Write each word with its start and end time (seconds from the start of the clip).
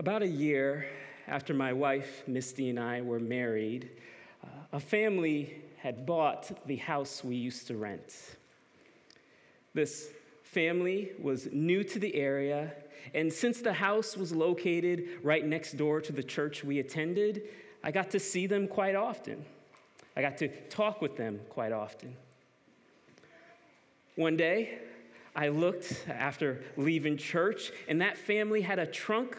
About 0.00 0.22
a 0.22 0.28
year 0.28 0.86
after 1.26 1.52
my 1.52 1.72
wife, 1.72 2.22
Misty, 2.28 2.70
and 2.70 2.78
I 2.78 3.00
were 3.00 3.18
married, 3.18 3.90
uh, 4.44 4.46
a 4.74 4.78
family 4.78 5.60
had 5.76 6.06
bought 6.06 6.52
the 6.68 6.76
house 6.76 7.24
we 7.24 7.34
used 7.34 7.66
to 7.66 7.76
rent. 7.76 8.14
This 9.74 10.10
family 10.44 11.10
was 11.20 11.48
new 11.50 11.82
to 11.82 11.98
the 11.98 12.14
area, 12.14 12.72
and 13.12 13.32
since 13.32 13.60
the 13.60 13.72
house 13.72 14.16
was 14.16 14.32
located 14.32 15.18
right 15.24 15.44
next 15.44 15.72
door 15.72 16.00
to 16.02 16.12
the 16.12 16.22
church 16.22 16.62
we 16.62 16.78
attended, 16.78 17.42
I 17.82 17.90
got 17.90 18.08
to 18.10 18.20
see 18.20 18.46
them 18.46 18.68
quite 18.68 18.94
often. 18.94 19.44
I 20.16 20.22
got 20.22 20.38
to 20.38 20.48
talk 20.68 21.02
with 21.02 21.16
them 21.16 21.40
quite 21.48 21.72
often. 21.72 22.14
One 24.14 24.36
day, 24.36 24.78
I 25.34 25.48
looked 25.48 26.04
after 26.08 26.62
leaving 26.76 27.16
church, 27.16 27.72
and 27.88 28.00
that 28.00 28.16
family 28.16 28.60
had 28.60 28.78
a 28.78 28.86
trunk 28.86 29.36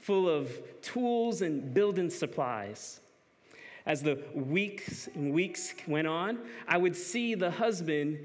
full 0.00 0.28
of 0.28 0.50
tools 0.82 1.42
and 1.42 1.72
building 1.74 2.10
supplies. 2.10 3.00
As 3.86 4.02
the 4.02 4.22
weeks 4.34 5.08
and 5.14 5.32
weeks 5.32 5.74
went 5.86 6.06
on, 6.06 6.38
I 6.68 6.78
would 6.78 6.94
see 6.94 7.34
the 7.34 7.50
husband 7.50 8.18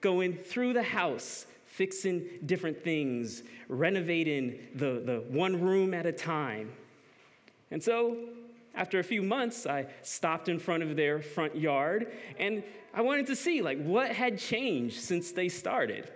going 0.00 0.34
through 0.34 0.72
the 0.72 0.82
house, 0.82 1.46
fixing 1.66 2.24
different 2.46 2.82
things, 2.82 3.42
renovating 3.68 4.58
the, 4.74 5.02
the 5.04 5.24
one 5.28 5.60
room 5.60 5.94
at 5.94 6.06
a 6.06 6.12
time. 6.12 6.72
And 7.70 7.82
so, 7.82 8.16
after 8.74 8.98
a 8.98 9.04
few 9.04 9.22
months, 9.22 9.66
I 9.66 9.86
stopped 10.02 10.48
in 10.48 10.58
front 10.58 10.82
of 10.82 10.96
their 10.96 11.20
front 11.20 11.54
yard 11.54 12.12
and 12.38 12.62
I 12.94 13.02
wanted 13.02 13.26
to 13.26 13.36
see 13.36 13.60
like 13.60 13.82
what 13.82 14.10
had 14.10 14.38
changed 14.38 15.00
since 15.00 15.32
they 15.32 15.48
started. 15.48 16.10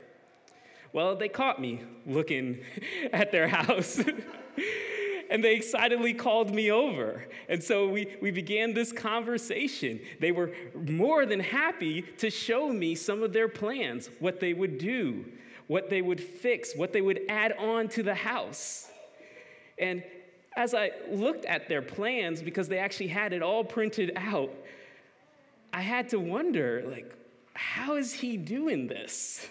Well, 0.93 1.17
they 1.17 1.29
caught 1.29 1.61
me 1.61 1.83
looking 2.07 2.61
at 3.13 3.31
their 3.31 3.49
house. 3.49 4.01
and 5.31 5.43
they 5.43 5.55
excitedly 5.55 6.15
called 6.15 6.55
me 6.55 6.71
over. 6.71 7.25
And 7.49 7.63
so 7.63 7.89
we, 7.89 8.17
we 8.21 8.31
began 8.31 8.75
this 8.75 8.93
conversation. 8.93 10.01
They 10.21 10.33
were 10.33 10.53
more 10.75 11.27
than 11.27 11.41
happy 11.41 12.03
to 12.19 12.31
show 12.31 12.69
me 12.69 12.95
some 12.95 13.23
of 13.23 13.33
their 13.33 13.49
plans, 13.49 14.09
what 14.21 14.41
they 14.41 14.53
would 14.53 14.79
do, 14.79 15.25
what 15.67 15.91
they 15.91 16.03
would 16.03 16.21
fix, 16.21 16.75
what 16.77 16.93
they 16.93 17.01
would 17.01 17.21
add 17.29 17.53
on 17.59 17.89
to 17.89 18.03
the 18.03 18.15
house. 18.15 18.91
And 19.79 20.03
as 20.57 20.75
I 20.75 20.93
looked 21.11 21.45
at 21.45 21.69
their 21.69 21.83
plans, 21.83 22.43
because 22.43 22.69
they 22.69 22.79
actually 22.79 23.09
had 23.09 23.33
it 23.33 23.43
all 23.43 23.63
printed 23.63 24.13
out, 24.17 24.51
I 25.73 25.83
had 25.83 26.09
to 26.11 26.19
wonder, 26.19 26.85
like, 26.89 27.13
how 27.53 27.97
is 27.97 28.13
he 28.13 28.37
doing 28.37 28.87
this? 28.87 29.47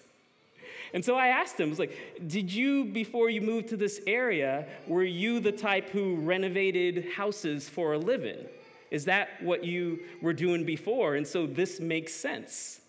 And 0.96 1.04
so 1.04 1.18
I 1.18 1.28
asked 1.28 1.60
him, 1.60 1.68
I 1.68 1.70
was 1.72 1.80
like, 1.80 2.24
did 2.26 2.50
you, 2.50 2.86
before 2.86 3.30
you 3.30 3.42
moved 3.42 3.68
to 3.68 3.78
this 3.78 4.00
area, 4.08 4.66
were 4.88 5.04
you 5.04 5.42
the 5.42 5.52
type 5.52 5.90
who 5.90 6.16
renovated 6.16 7.10
houses 7.14 7.68
for 7.68 7.94
a 7.94 7.98
living? 7.98 8.46
Is 8.92 9.04
that 9.04 9.44
what 9.44 9.66
you 9.66 10.00
were 10.22 10.32
doing 10.32 10.64
before? 10.64 11.16
And 11.16 11.28
so 11.28 11.48
this 11.48 11.82
makes 11.82 12.14
sense. 12.14 12.80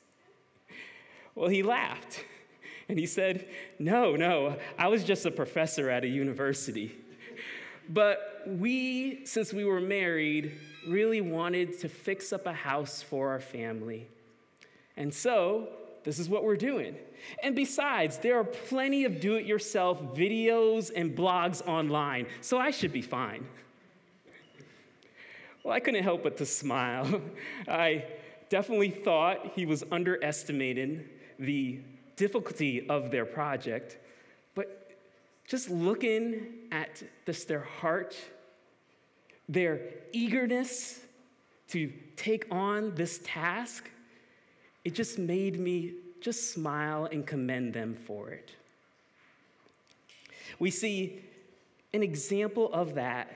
Well, 1.34 1.48
he 1.48 1.64
laughed 1.64 2.24
and 2.88 2.96
he 2.96 3.06
said, 3.06 3.48
No, 3.80 4.14
no, 4.14 4.56
I 4.78 4.86
was 4.86 5.02
just 5.02 5.27
a 5.27 5.30
professor 5.32 5.90
at 5.90 6.04
a 6.04 6.08
university. 6.08 6.94
But 7.88 8.42
we, 8.46 9.27
since 9.27 9.52
we 9.52 9.64
were 9.64 9.80
married, 9.80 10.52
really 10.86 11.22
wanted 11.22 11.80
to 11.80 11.88
fix 11.88 12.32
up 12.32 12.46
a 12.46 12.52
house 12.52 13.02
for 13.02 13.30
our 13.30 13.40
family. 13.40 14.06
And 14.96 15.12
so 15.12 15.70
this 16.06 16.20
is 16.20 16.28
what 16.28 16.44
we're 16.44 16.56
doing. 16.56 16.94
And 17.42 17.56
besides, 17.56 18.18
there 18.18 18.38
are 18.38 18.44
plenty 18.44 19.04
of 19.04 19.20
do 19.20 19.34
it 19.34 19.44
yourself 19.44 20.00
videos 20.14 20.92
and 20.94 21.16
blogs 21.16 21.66
online, 21.66 22.28
so 22.40 22.58
I 22.58 22.70
should 22.70 22.92
be 22.92 23.02
fine. 23.02 23.44
Well, 25.64 25.74
I 25.74 25.80
couldn't 25.80 26.04
help 26.04 26.22
but 26.22 26.36
to 26.36 26.46
smile. 26.46 27.20
I 27.68 28.04
definitely 28.48 28.90
thought 28.90 29.55
he 29.56 29.66
was 29.66 29.83
underestimating 29.90 31.05
the 31.40 31.80
difficulty 32.14 32.89
of 32.89 33.11
their 33.11 33.24
project, 33.24 33.98
but 34.55 34.92
just 35.45 35.70
looking 35.70 36.46
at 36.70 37.02
this, 37.24 37.45
their 37.45 37.64
heart, 37.80 38.16
their 39.48 39.80
eagerness 40.12 41.00
to 41.70 41.92
take 42.14 42.46
on 42.52 42.95
this 42.95 43.20
task, 43.24 43.90
it 44.86 44.95
just 44.95 45.19
made 45.19 45.58
me 45.58 45.95
just 46.20 46.52
smile 46.52 47.07
and 47.07 47.27
commend 47.27 47.74
them 47.74 47.97
for 48.07 48.30
it. 48.30 48.52
We 50.61 50.70
see 50.70 51.24
an 51.92 52.05
example 52.05 52.73
of 52.73 52.95
that 52.95 53.35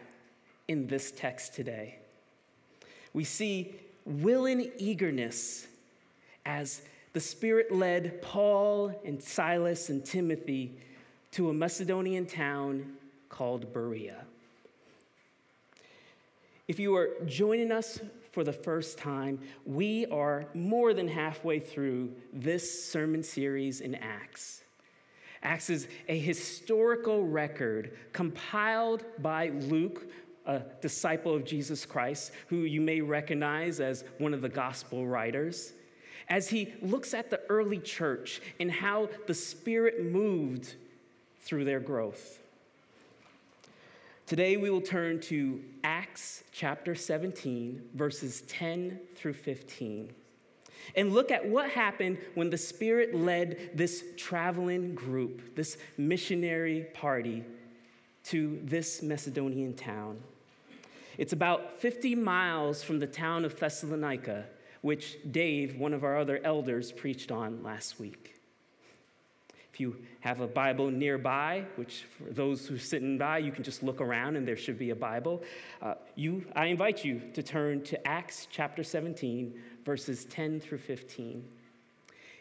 in 0.68 0.86
this 0.86 1.10
text 1.10 1.54
today. 1.54 1.98
We 3.14 3.24
see 3.24 3.74
willing 4.06 4.70
eagerness 4.78 5.66
as 6.46 6.82
the 7.14 7.20
Spirit 7.20 7.72
led 7.72 8.22
Paul 8.22 8.94
and 9.04 9.20
Silas 9.20 9.88
and 9.88 10.04
Timothy 10.04 10.78
to 11.32 11.50
a 11.50 11.52
Macedonian 11.52 12.26
town 12.26 12.92
called 13.28 13.72
Berea. 13.72 14.24
If 16.68 16.78
you 16.78 16.94
are 16.94 17.08
joining 17.26 17.72
us 17.72 17.98
for 18.30 18.44
the 18.44 18.52
first 18.52 18.98
time, 18.98 19.40
we 19.64 20.06
are 20.06 20.46
more 20.54 20.94
than 20.94 21.08
halfway 21.08 21.58
through 21.58 22.12
this 22.32 22.84
sermon 22.90 23.22
series 23.22 23.80
in 23.80 23.94
Acts. 23.96 24.62
Acts 25.42 25.70
is 25.70 25.88
a 26.08 26.18
historical 26.18 27.26
record 27.26 27.96
compiled 28.12 29.04
by 29.18 29.48
Luke, 29.48 30.06
a 30.46 30.62
disciple 30.80 31.34
of 31.34 31.44
Jesus 31.44 31.86
Christ, 31.86 32.32
who 32.48 32.58
you 32.58 32.80
may 32.80 33.00
recognize 33.00 33.80
as 33.80 34.04
one 34.18 34.34
of 34.34 34.42
the 34.42 34.48
gospel 34.48 35.06
writers, 35.06 35.72
as 36.28 36.48
he 36.48 36.74
looks 36.82 37.14
at 37.14 37.30
the 37.30 37.40
early 37.48 37.78
church 37.78 38.40
and 38.60 38.70
how 38.70 39.08
the 39.26 39.34
Spirit 39.34 40.04
moved 40.04 40.74
through 41.40 41.64
their 41.64 41.80
growth. 41.80 42.39
Today 44.30 44.56
we 44.56 44.70
will 44.70 44.80
turn 44.80 45.18
to 45.22 45.60
Acts 45.82 46.44
chapter 46.52 46.94
17, 46.94 47.82
verses 47.94 48.42
10 48.42 49.00
through 49.16 49.32
15, 49.32 50.12
and 50.94 51.12
look 51.12 51.32
at 51.32 51.44
what 51.44 51.68
happened 51.68 52.16
when 52.36 52.48
the 52.48 52.56
Spirit 52.56 53.12
led 53.12 53.72
this 53.74 54.04
traveling 54.16 54.94
group, 54.94 55.56
this 55.56 55.78
missionary 55.98 56.86
party, 56.94 57.42
to 58.26 58.60
this 58.62 59.02
Macedonian 59.02 59.74
town. 59.74 60.20
It's 61.18 61.32
about 61.32 61.80
50 61.80 62.14
miles 62.14 62.84
from 62.84 63.00
the 63.00 63.08
town 63.08 63.44
of 63.44 63.58
Thessalonica, 63.58 64.46
which 64.80 65.18
Dave, 65.32 65.76
one 65.76 65.92
of 65.92 66.04
our 66.04 66.16
other 66.16 66.38
elders, 66.44 66.92
preached 66.92 67.32
on 67.32 67.64
last 67.64 67.98
week 67.98 68.39
you 69.78 69.96
have 70.20 70.40
a 70.40 70.46
Bible 70.46 70.90
nearby, 70.90 71.64
which 71.76 72.04
for 72.18 72.32
those 72.32 72.66
who 72.66 72.74
are 72.74 72.78
sitting 72.78 73.18
by, 73.18 73.38
you 73.38 73.52
can 73.52 73.62
just 73.62 73.82
look 73.82 74.00
around 74.00 74.36
and 74.36 74.46
there 74.46 74.56
should 74.56 74.78
be 74.78 74.90
a 74.90 74.96
Bible. 74.96 75.42
Uh, 75.80 75.94
you, 76.16 76.44
I 76.56 76.66
invite 76.66 77.04
you 77.04 77.20
to 77.34 77.42
turn 77.42 77.82
to 77.84 78.08
Acts 78.08 78.48
chapter 78.50 78.82
17, 78.82 79.54
verses 79.84 80.24
10 80.24 80.60
through 80.60 80.78
15. 80.78 81.44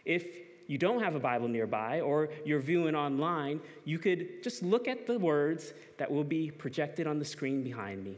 If 0.06 0.26
you 0.68 0.78
don't 0.78 1.02
have 1.02 1.16
a 1.16 1.20
Bible 1.20 1.48
nearby 1.48 2.02
or 2.02 2.30
you're 2.46 2.60
viewing 2.60 2.96
online, 2.96 3.60
you 3.86 4.00
could 4.00 4.44
just 4.44 4.64
look 4.64 4.88
at 4.88 5.06
the 5.06 5.18
words 5.20 5.74
that 5.98 6.10
will 6.10 6.24
be 6.24 6.52
projected 6.52 7.08
on 7.08 7.20
the 7.20 7.26
screen 7.26 7.64
behind 7.64 8.04
me. 8.04 8.18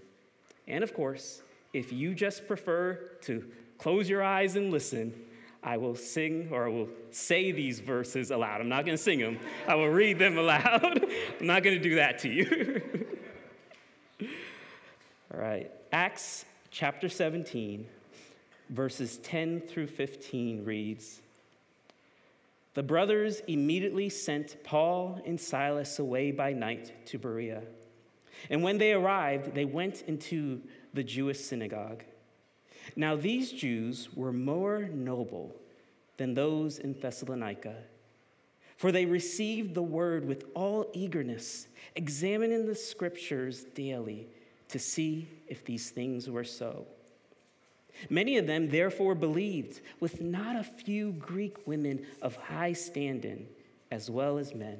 And 0.67 0.83
of 0.83 0.93
course, 0.93 1.41
if 1.73 1.91
you 1.91 2.13
just 2.13 2.47
prefer 2.47 3.11
to 3.21 3.45
close 3.77 4.09
your 4.09 4.21
eyes 4.21 4.57
and 4.57 4.71
listen, 4.71 5.13
I 5.63 5.77
will 5.77 5.95
sing 5.95 6.49
or 6.51 6.65
I 6.65 6.69
will 6.69 6.89
say 7.11 7.51
these 7.51 7.79
verses 7.79 8.31
aloud. 8.31 8.61
I'm 8.61 8.69
not 8.69 8.85
going 8.85 8.97
to 8.97 9.03
sing 9.03 9.19
them, 9.19 9.37
I 9.67 9.75
will 9.75 9.89
read 9.89 10.17
them 10.17 10.37
aloud. 10.37 10.83
I'm 11.39 11.47
not 11.47 11.63
going 11.63 11.77
to 11.77 11.83
do 11.83 11.95
that 11.95 12.19
to 12.19 12.29
you. 12.29 12.81
All 15.33 15.39
right, 15.39 15.71
Acts 15.91 16.45
chapter 16.71 17.07
17, 17.07 17.85
verses 18.69 19.17
10 19.17 19.61
through 19.61 19.87
15 19.87 20.65
reads 20.65 21.21
The 22.73 22.83
brothers 22.83 23.41
immediately 23.47 24.09
sent 24.09 24.61
Paul 24.63 25.21
and 25.25 25.39
Silas 25.39 25.99
away 25.99 26.31
by 26.31 26.53
night 26.53 27.05
to 27.07 27.19
Berea. 27.19 27.61
And 28.49 28.63
when 28.63 28.77
they 28.77 28.93
arrived, 28.93 29.53
they 29.53 29.65
went 29.65 30.03
into 30.07 30.61
the 30.93 31.03
Jewish 31.03 31.39
synagogue. 31.39 32.03
Now, 32.95 33.15
these 33.15 33.51
Jews 33.51 34.09
were 34.15 34.33
more 34.33 34.89
noble 34.93 35.55
than 36.17 36.33
those 36.33 36.79
in 36.79 36.93
Thessalonica, 36.93 37.75
for 38.77 38.91
they 38.91 39.05
received 39.05 39.73
the 39.73 39.81
word 39.81 40.25
with 40.27 40.45
all 40.55 40.89
eagerness, 40.93 41.67
examining 41.95 42.65
the 42.65 42.75
scriptures 42.75 43.65
daily 43.75 44.27
to 44.69 44.79
see 44.79 45.27
if 45.47 45.65
these 45.65 45.89
things 45.89 46.29
were 46.29 46.43
so. 46.43 46.85
Many 48.09 48.37
of 48.37 48.47
them 48.47 48.69
therefore 48.69 49.15
believed, 49.15 49.81
with 49.99 50.21
not 50.21 50.55
a 50.55 50.63
few 50.63 51.11
Greek 51.13 51.67
women 51.67 52.05
of 52.21 52.35
high 52.35 52.73
standing, 52.73 53.47
as 53.91 54.09
well 54.09 54.37
as 54.37 54.55
men. 54.55 54.79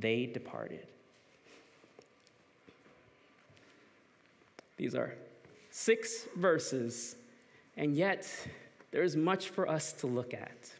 they 0.00 0.26
departed. 0.26 0.86
These 4.76 4.94
are 4.94 5.14
six 5.70 6.26
verses, 6.36 7.16
and 7.76 7.94
yet 7.94 8.26
there 8.90 9.02
is 9.02 9.14
much 9.14 9.50
for 9.50 9.68
us 9.68 9.92
to 9.94 10.06
look 10.06 10.32
at. 10.32 10.70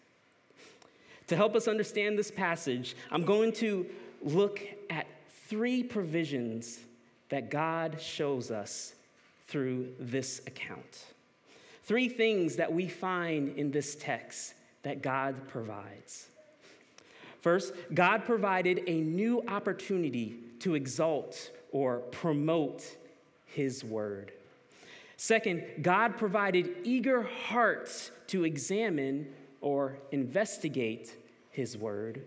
To 1.27 1.37
help 1.37 1.55
us 1.55 1.69
understand 1.69 2.19
this 2.19 2.31
passage, 2.31 2.97
I'm 3.13 3.25
going 3.25 3.53
to 3.55 3.87
look 4.23 4.61
at 4.89 5.07
three 5.49 5.83
provisions 5.83 6.81
that 7.29 7.51
God 7.51 8.01
shows 8.01 8.51
us 8.51 8.95
through 9.47 9.89
this 9.99 10.41
account. 10.47 11.05
Three 11.85 12.09
things 12.09 12.57
that 12.57 12.73
we 12.73 12.89
find 12.89 13.57
in 13.59 13.71
this 13.71 13.97
text 13.97 14.55
that 14.83 15.03
God 15.03 15.49
provides. 15.49 16.30
First, 17.41 17.73
God 17.95 18.25
provided 18.25 18.83
a 18.87 19.01
new 19.01 19.43
opportunity 19.49 20.39
to 20.61 20.75
exalt 20.75 21.51
or 21.73 21.99
promote 21.99 22.85
his 23.47 23.85
word. 23.85 24.33
Second, 25.17 25.65
God 25.83 26.17
provided 26.17 26.77
eager 26.85 27.23
hearts 27.23 28.11
to 28.29 28.45
examine 28.45 29.33
or 29.61 29.99
investigate 30.13 31.17
his 31.51 31.77
word. 31.77 32.23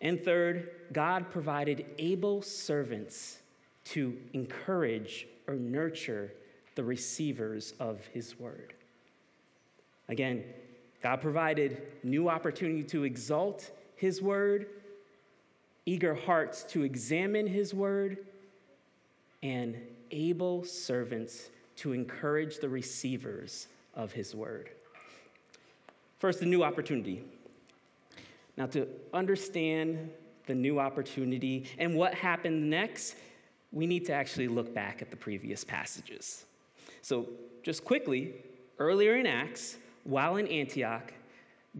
And 0.00 0.22
third, 0.24 0.70
God 0.92 1.30
provided 1.30 1.86
able 1.98 2.42
servants 2.42 3.38
to 3.86 4.16
encourage 4.32 5.26
or 5.46 5.54
nurture 5.54 6.32
the 6.74 6.84
receivers 6.84 7.74
of 7.80 8.04
his 8.06 8.38
word. 8.38 8.74
Again, 10.08 10.44
God 11.02 11.20
provided 11.20 11.82
new 12.02 12.28
opportunity 12.28 12.82
to 12.84 13.04
exalt 13.04 13.70
his 13.98 14.22
word, 14.22 14.66
eager 15.84 16.14
hearts 16.14 16.62
to 16.62 16.82
examine 16.82 17.46
his 17.46 17.74
word, 17.74 18.18
and 19.42 19.76
able 20.12 20.64
servants 20.64 21.50
to 21.76 21.92
encourage 21.92 22.58
the 22.58 22.68
receivers 22.68 23.66
of 23.94 24.12
his 24.12 24.34
word. 24.34 24.70
First, 26.18 26.40
the 26.40 26.46
new 26.46 26.62
opportunity. 26.62 27.24
Now, 28.56 28.66
to 28.66 28.88
understand 29.12 30.10
the 30.46 30.54
new 30.54 30.78
opportunity 30.78 31.66
and 31.78 31.94
what 31.94 32.14
happened 32.14 32.70
next, 32.70 33.16
we 33.72 33.86
need 33.86 34.06
to 34.06 34.12
actually 34.12 34.48
look 34.48 34.72
back 34.72 35.02
at 35.02 35.10
the 35.10 35.16
previous 35.16 35.64
passages. 35.64 36.44
So, 37.02 37.28
just 37.62 37.84
quickly, 37.84 38.34
earlier 38.78 39.16
in 39.16 39.26
Acts, 39.26 39.76
while 40.04 40.36
in 40.36 40.46
Antioch, 40.46 41.12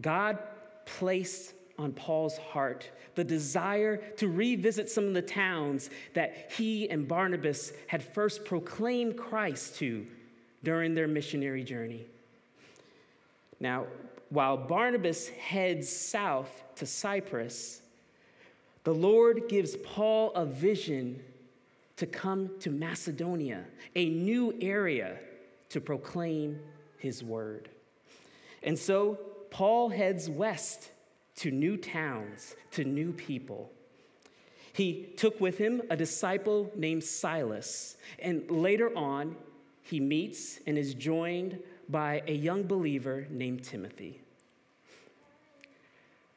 God 0.01 0.37
placed 0.85 1.53
on 1.79 1.93
Paul's 1.93 2.37
heart 2.37 2.89
the 3.15 3.23
desire 3.23 3.97
to 4.17 4.27
revisit 4.27 4.89
some 4.89 5.05
of 5.05 5.13
the 5.13 5.21
towns 5.21 5.89
that 6.13 6.51
he 6.55 6.89
and 6.89 7.07
Barnabas 7.07 7.73
had 7.87 8.03
first 8.03 8.45
proclaimed 8.45 9.17
Christ 9.17 9.75
to 9.77 10.05
during 10.63 10.93
their 10.93 11.07
missionary 11.07 11.63
journey. 11.63 12.05
Now, 13.59 13.87
while 14.29 14.57
Barnabas 14.57 15.29
heads 15.29 15.89
south 15.89 16.63
to 16.75 16.85
Cyprus, 16.85 17.81
the 18.83 18.93
Lord 18.93 19.49
gives 19.49 19.75
Paul 19.77 20.31
a 20.33 20.45
vision 20.45 21.21
to 21.97 22.05
come 22.05 22.51
to 22.59 22.69
Macedonia, 22.69 23.65
a 23.95 24.09
new 24.09 24.55
area 24.61 25.17
to 25.69 25.81
proclaim 25.81 26.59
his 26.97 27.23
word. 27.23 27.69
And 28.63 28.77
so 28.77 29.19
Paul 29.49 29.89
heads 29.89 30.29
west 30.29 30.91
to 31.39 31.51
new 31.51 31.77
towns, 31.77 32.55
to 32.71 32.83
new 32.83 33.13
people. 33.13 33.71
He 34.73 35.09
took 35.17 35.39
with 35.39 35.57
him 35.57 35.81
a 35.89 35.95
disciple 35.95 36.71
named 36.75 37.03
Silas, 37.03 37.97
and 38.19 38.49
later 38.51 38.95
on, 38.97 39.35
he 39.81 39.99
meets 39.99 40.59
and 40.67 40.77
is 40.77 40.93
joined 40.93 41.59
by 41.87 42.21
a 42.27 42.33
young 42.33 42.63
believer 42.63 43.25
named 43.29 43.63
Timothy. 43.63 44.21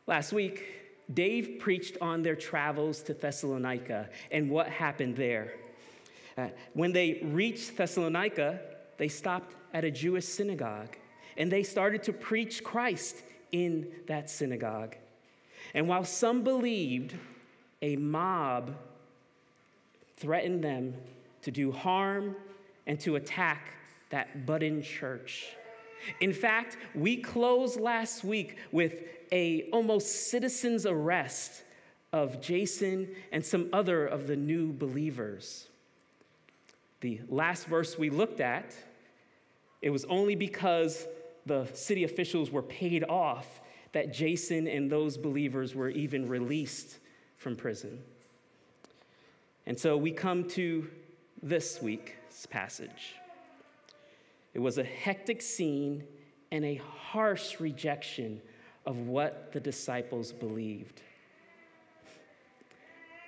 Last 0.06 0.32
week, 0.32 0.64
Dave 1.12 1.58
preached 1.58 1.98
on 2.00 2.22
their 2.22 2.36
travels 2.36 3.02
to 3.02 3.14
Thessalonica 3.14 4.08
and 4.30 4.50
what 4.50 4.68
happened 4.68 5.16
there. 5.16 5.52
Uh, 6.38 6.48
when 6.74 6.92
they 6.92 7.20
reached 7.24 7.76
Thessalonica, 7.76 8.60
they 8.98 9.08
stopped 9.08 9.54
at 9.74 9.84
a 9.84 9.90
Jewish 9.90 10.24
synagogue 10.24 10.96
and 11.36 11.50
they 11.50 11.62
started 11.62 12.02
to 12.04 12.12
preach 12.12 12.62
Christ 12.64 13.22
in 13.52 13.86
that 14.06 14.28
synagogue. 14.28 14.96
And 15.74 15.86
while 15.86 16.04
some 16.04 16.42
believed, 16.42 17.14
a 17.80 17.96
mob 17.96 18.74
threatened 20.16 20.62
them 20.62 20.94
to 21.42 21.50
do 21.50 21.70
harm 21.70 22.36
and 22.86 22.98
to 23.00 23.16
attack 23.16 23.74
that 24.10 24.46
budding 24.46 24.82
church. 24.82 25.48
In 26.20 26.32
fact, 26.32 26.76
we 26.94 27.16
closed 27.16 27.78
last 27.80 28.24
week 28.24 28.56
with 28.72 28.94
a 29.30 29.68
almost 29.72 30.30
citizen's 30.30 30.84
arrest 30.84 31.62
of 32.12 32.40
Jason 32.40 33.08
and 33.30 33.44
some 33.44 33.68
other 33.72 34.06
of 34.06 34.26
the 34.26 34.36
new 34.36 34.72
believers. 34.72 35.68
The 37.00 37.20
last 37.28 37.66
verse 37.66 37.98
we 37.98 38.10
looked 38.10 38.40
at, 38.40 38.74
it 39.80 39.90
was 39.90 40.04
only 40.04 40.34
because 40.34 41.06
the 41.46 41.66
city 41.74 42.04
officials 42.04 42.50
were 42.50 42.62
paid 42.62 43.04
off 43.04 43.60
that 43.92 44.12
Jason 44.12 44.66
and 44.66 44.90
those 44.90 45.16
believers 45.16 45.74
were 45.74 45.90
even 45.90 46.28
released 46.28 46.98
from 47.36 47.56
prison. 47.56 47.98
And 49.66 49.78
so 49.78 49.96
we 49.96 50.10
come 50.10 50.48
to 50.50 50.88
this 51.42 51.82
week's 51.82 52.46
passage. 52.46 53.14
It 54.54 54.60
was 54.60 54.78
a 54.78 54.84
hectic 54.84 55.42
scene 55.42 56.04
and 56.50 56.64
a 56.64 56.76
harsh 56.76 57.60
rejection 57.60 58.40
of 58.86 58.98
what 59.08 59.52
the 59.52 59.60
disciples 59.60 60.32
believed. 60.32 61.02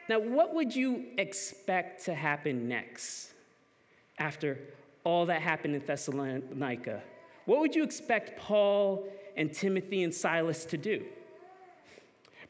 Now, 0.08 0.18
what 0.18 0.54
would 0.54 0.74
you 0.74 1.06
expect 1.16 2.04
to 2.04 2.14
happen 2.14 2.68
next 2.68 3.32
after 4.18 4.58
all 5.02 5.26
that 5.26 5.40
happened 5.40 5.74
in 5.74 5.82
Thessalonica? 5.86 7.02
What 7.46 7.60
would 7.60 7.74
you 7.74 7.82
expect 7.82 8.38
Paul 8.38 9.06
and 9.36 9.52
Timothy 9.52 10.02
and 10.02 10.14
Silas 10.14 10.64
to 10.66 10.78
do? 10.78 11.04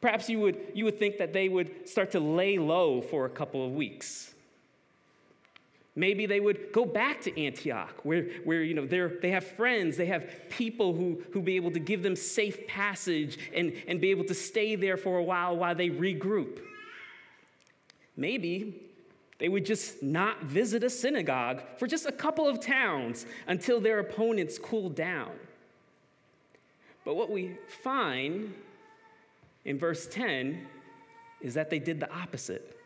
Perhaps 0.01 0.29
you 0.29 0.39
would, 0.41 0.59
you 0.75 0.85
would 0.85 0.99
think 0.99 1.19
that 1.19 1.33
they 1.33 1.49
would 1.49 1.89
start 1.89 2.11
to 2.13 2.21
lay 2.21 2.59
low 2.59 3.01
for 3.01 3.25
a 3.25 3.31
couple 3.31 3.65
of 3.65 3.73
weeks. 3.73 4.35
Maybe 5.97 6.27
they 6.27 6.41
would 6.41 6.73
go 6.73 6.85
back 6.85 7.23
to 7.23 7.41
Antioch, 7.41 7.95
where, 8.03 8.25
where 8.45 8.63
you 8.63 8.75
know, 8.75 8.85
they 8.85 9.31
have 9.31 9.47
friends, 9.47 9.97
they 9.97 10.07
have 10.07 10.29
people 10.51 10.93
who, 10.93 11.23
who 11.33 11.41
be 11.41 11.57
able 11.57 11.71
to 11.71 11.79
give 11.79 12.03
them 12.03 12.17
safe 12.17 12.67
passage 12.67 13.39
and, 13.55 13.73
and 13.87 14.01
be 14.01 14.11
able 14.11 14.25
to 14.25 14.35
stay 14.35 14.75
there 14.75 14.97
for 14.97 15.19
a 15.19 15.23
while 15.23 15.57
while 15.57 15.75
they 15.75 15.91
regroup. 15.91 16.59
Maybe 18.17 18.83
they 19.39 19.49
would 19.49 19.67
just 19.67 20.03
not 20.03 20.45
visit 20.45 20.85
a 20.85 20.91
synagogue 20.91 21.63
for 21.77 21.87
just 21.87 22.07
a 22.07 22.13
couple 22.13 22.47
of 22.47 22.61
towns 22.61 23.27
until 23.47 23.81
their 23.81 23.99
opponents 23.99 24.59
cooled 24.59 24.95
down. 24.95 25.31
But 27.05 27.17
what 27.17 27.31
we 27.31 27.57
find 27.83 28.55
in 29.65 29.79
verse 29.79 30.07
10 30.07 30.67
is 31.41 31.55
that 31.55 31.69
they 31.69 31.79
did 31.79 32.01
the 32.01 32.11
opposite. 32.13 32.79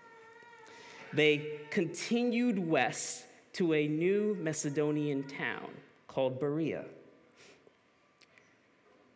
They 1.12 1.61
continued 1.71 2.59
west 2.59 3.25
to 3.55 3.75
a 3.75 3.87
new 3.87 4.37
Macedonian 4.40 5.25
town 5.25 5.69
called 6.07 6.40
Berea. 6.40 6.85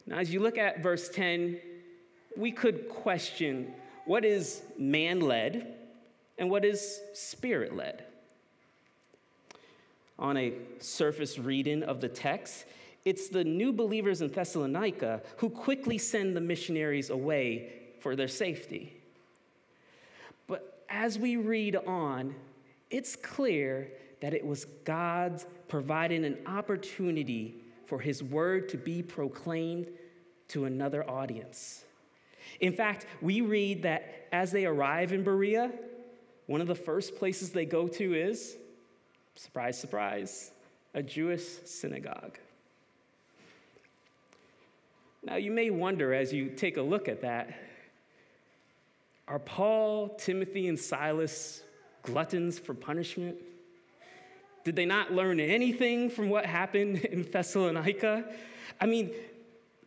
Now, 0.06 0.18
as 0.18 0.32
you 0.32 0.40
look 0.40 0.58
at 0.58 0.82
verse 0.82 1.08
10, 1.08 1.58
we 2.36 2.50
could 2.50 2.88
question 2.88 3.72
what 4.04 4.24
is 4.24 4.62
man 4.78 5.20
led 5.20 5.74
and 6.42 6.50
what 6.50 6.64
is 6.64 7.00
spirit 7.12 7.76
led. 7.76 8.02
On 10.18 10.36
a 10.36 10.54
surface 10.80 11.38
reading 11.38 11.84
of 11.84 12.00
the 12.00 12.08
text, 12.08 12.64
it's 13.04 13.28
the 13.28 13.44
new 13.44 13.72
believers 13.72 14.22
in 14.22 14.28
Thessalonica 14.28 15.22
who 15.36 15.48
quickly 15.48 15.98
send 15.98 16.34
the 16.34 16.40
missionaries 16.40 17.10
away 17.10 17.70
for 18.00 18.16
their 18.16 18.26
safety. 18.26 18.92
But 20.48 20.84
as 20.88 21.16
we 21.16 21.36
read 21.36 21.76
on, 21.76 22.34
it's 22.90 23.14
clear 23.14 23.92
that 24.20 24.34
it 24.34 24.44
was 24.44 24.64
God's 24.84 25.46
providing 25.68 26.24
an 26.24 26.38
opportunity 26.46 27.54
for 27.86 28.00
his 28.00 28.20
word 28.20 28.68
to 28.70 28.76
be 28.76 29.00
proclaimed 29.00 29.86
to 30.48 30.64
another 30.64 31.08
audience. 31.08 31.84
In 32.58 32.72
fact, 32.72 33.06
we 33.20 33.42
read 33.42 33.84
that 33.84 34.26
as 34.32 34.50
they 34.50 34.66
arrive 34.66 35.12
in 35.12 35.22
Berea, 35.22 35.70
one 36.46 36.60
of 36.60 36.66
the 36.66 36.74
first 36.74 37.16
places 37.16 37.50
they 37.50 37.64
go 37.64 37.88
to 37.88 38.14
is, 38.14 38.56
surprise, 39.34 39.78
surprise, 39.78 40.50
a 40.94 41.02
Jewish 41.02 41.44
synagogue. 41.64 42.38
Now, 45.24 45.36
you 45.36 45.52
may 45.52 45.70
wonder 45.70 46.12
as 46.12 46.32
you 46.32 46.48
take 46.50 46.76
a 46.76 46.82
look 46.82 47.08
at 47.08 47.22
that 47.22 47.54
are 49.28 49.38
Paul, 49.38 50.10
Timothy, 50.18 50.68
and 50.68 50.78
Silas 50.78 51.62
gluttons 52.02 52.58
for 52.58 52.74
punishment? 52.74 53.36
Did 54.64 54.76
they 54.76 54.84
not 54.84 55.12
learn 55.12 55.40
anything 55.40 56.10
from 56.10 56.28
what 56.28 56.44
happened 56.44 56.98
in 56.98 57.22
Thessalonica? 57.22 58.24
I 58.80 58.86
mean, 58.86 59.10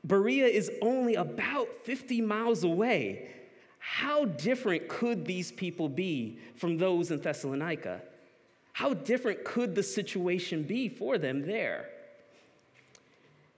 Berea 0.03 0.47
is 0.47 0.71
only 0.81 1.15
about 1.15 1.67
50 1.83 2.21
miles 2.21 2.63
away. 2.63 3.29
How 3.87 4.25
different 4.25 4.87
could 4.87 5.25
these 5.25 5.51
people 5.51 5.87
be 5.87 6.39
from 6.55 6.75
those 6.75 7.11
in 7.11 7.21
Thessalonica? 7.21 8.01
How 8.73 8.95
different 8.95 9.45
could 9.45 9.75
the 9.75 9.83
situation 9.83 10.63
be 10.63 10.89
for 10.89 11.19
them 11.19 11.45
there? 11.45 11.89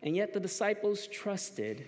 And 0.04 0.18
yet 0.18 0.34
the 0.34 0.40
disciples 0.42 1.08
trusted 1.08 1.88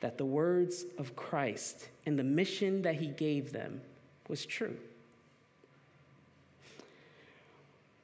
that 0.00 0.16
the 0.16 0.24
words 0.24 0.84
of 0.96 1.16
Christ 1.16 1.88
and 2.06 2.16
the 2.16 2.24
mission 2.24 2.82
that 2.82 2.94
he 2.94 3.08
gave 3.08 3.52
them 3.52 3.80
was 4.28 4.46
true. 4.46 4.76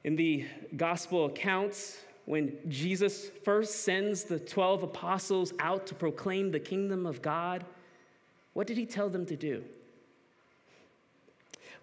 In 0.03 0.17
the 0.17 0.45
gospel 0.75 1.25
accounts, 1.25 1.97
when 2.25 2.55
Jesus 2.67 3.29
first 3.45 3.85
sends 3.85 4.25
the 4.25 4.39
12 4.39 4.83
apostles 4.83 5.53
out 5.59 5.87
to 5.87 5.95
proclaim 5.95 6.51
the 6.51 6.59
kingdom 6.59 7.05
of 7.05 7.21
God, 7.21 7.65
what 8.57 8.65
did 8.65 8.75
he 8.75 8.87
tell 8.87 9.07
them 9.07 9.23
to 9.27 9.35
do? 9.35 9.63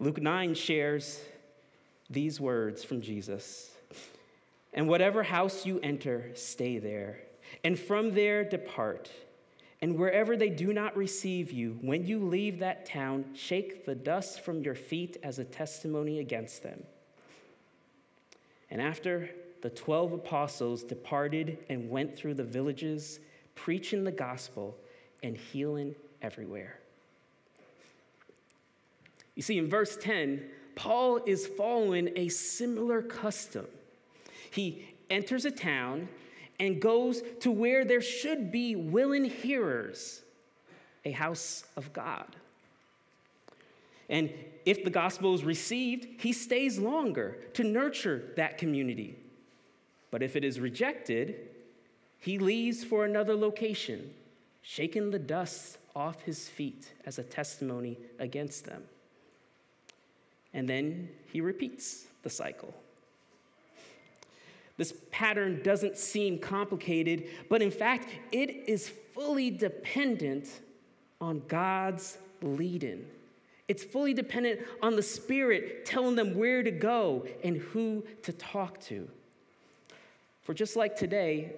Luke 0.00 0.21
9 0.21 0.54
shares 0.54 1.21
these 2.11 2.40
words 2.40 2.83
from 2.83 3.00
Jesus 3.00 3.71
And 4.73 4.88
whatever 4.88 5.23
house 5.23 5.64
you 5.64 5.78
enter, 5.85 6.33
stay 6.35 6.78
there, 6.78 7.21
and 7.62 7.78
from 7.78 8.12
there 8.12 8.43
depart. 8.43 9.09
And 9.83 9.97
wherever 9.97 10.37
they 10.37 10.49
do 10.49 10.73
not 10.73 10.97
receive 10.97 11.52
you, 11.52 11.78
when 11.81 12.04
you 12.04 12.19
leave 12.19 12.59
that 12.59 12.87
town, 12.87 13.25
shake 13.37 13.87
the 13.87 13.95
dust 13.95 14.40
from 14.40 14.61
your 14.64 14.75
feet 14.75 15.16
as 15.23 15.38
a 15.38 15.45
testimony 15.45 16.19
against 16.19 16.64
them. 16.64 16.83
And 18.73 18.83
after 18.83 19.31
the 19.62 19.71
12 19.71 20.14
apostles 20.14 20.83
departed 20.83 21.59
and 21.71 21.88
went 21.88 22.16
through 22.16 22.35
the 22.35 22.43
villages, 22.43 23.21
preaching 23.54 24.02
the 24.02 24.11
gospel 24.11 24.76
and 25.23 25.37
healing 25.37 25.95
everywhere. 26.25 26.78
You 29.35 29.43
see, 29.43 29.59
in 29.59 29.69
verse 29.69 29.97
10, 30.00 30.43
Paul 30.75 31.21
is 31.26 31.47
following 31.47 32.11
a 32.16 32.28
similar 32.28 33.02
custom. 33.02 33.66
He 34.50 34.88
enters 35.11 35.45
a 35.45 35.50
town 35.50 36.09
and 36.59 36.81
goes 36.81 37.23
to 37.40 37.50
where 37.50 37.85
there 37.85 38.00
should 38.00 38.50
be 38.50 38.75
willing 38.75 39.25
hearers, 39.25 40.23
a 41.04 41.11
house 41.11 41.64
of 41.76 41.93
God. 41.93 42.37
And 44.09 44.33
if 44.64 44.83
the 44.83 44.90
gospel 44.90 45.35
is 45.35 45.45
received, 45.45 46.07
he 46.23 46.33
stays 46.33 46.78
longer 46.78 47.38
to 47.54 47.64
nurture 47.64 48.33
that 48.37 48.57
community. 48.57 49.19
But 50.11 50.23
if 50.23 50.37
it 50.37 50.45
is 50.45 50.59
rejected, 50.59 51.49
he 52.19 52.38
leaves 52.38 52.83
for 52.83 53.04
another 53.04 53.35
location, 53.35 54.11
shaking 54.62 55.11
the 55.11 55.19
dust 55.19 55.78
off 55.95 56.23
his 56.23 56.49
feet 56.49 56.93
as 57.05 57.19
a 57.19 57.23
testimony 57.23 57.99
against 58.19 58.65
them. 58.65 58.83
And 60.53 60.69
then 60.69 61.09
he 61.33 61.41
repeats 61.41 62.07
the 62.23 62.31
cycle. 62.31 62.75
This 64.77 64.95
pattern 65.11 65.63
doesn't 65.63 65.97
seem 65.97 66.39
complicated, 66.39 67.29
but 67.49 67.63
in 67.63 67.71
fact, 67.71 68.09
it 68.33 68.51
is 68.69 68.89
fully 69.15 69.51
dependent 69.51 70.49
on 71.21 71.43
God's 71.47 72.19
leading. 72.43 73.07
It's 73.69 73.85
fully 73.85 74.13
dependent 74.15 74.61
on 74.83 74.97
the 74.97 75.03
Spirit 75.03 75.87
telling 75.87 76.17
them 76.17 76.37
where 76.37 76.63
to 76.63 76.71
go 76.71 77.27
and 77.43 77.57
who 77.57 78.05
to 78.23 78.33
talk 78.33 78.81
to. 78.83 79.09
For 80.43 80.53
just 80.53 80.77
like 80.77 80.97
today, 80.97 81.53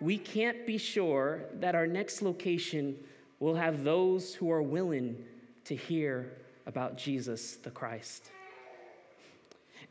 we 0.00 0.16
can't 0.16 0.66
be 0.66 0.78
sure 0.78 1.42
that 1.54 1.74
our 1.74 1.86
next 1.86 2.22
location 2.22 2.96
will 3.40 3.54
have 3.54 3.82
those 3.82 4.34
who 4.34 4.50
are 4.52 4.62
willing 4.62 5.16
to 5.64 5.74
hear 5.74 6.30
about 6.66 6.96
Jesus 6.96 7.56
the 7.56 7.70
Christ. 7.70 8.30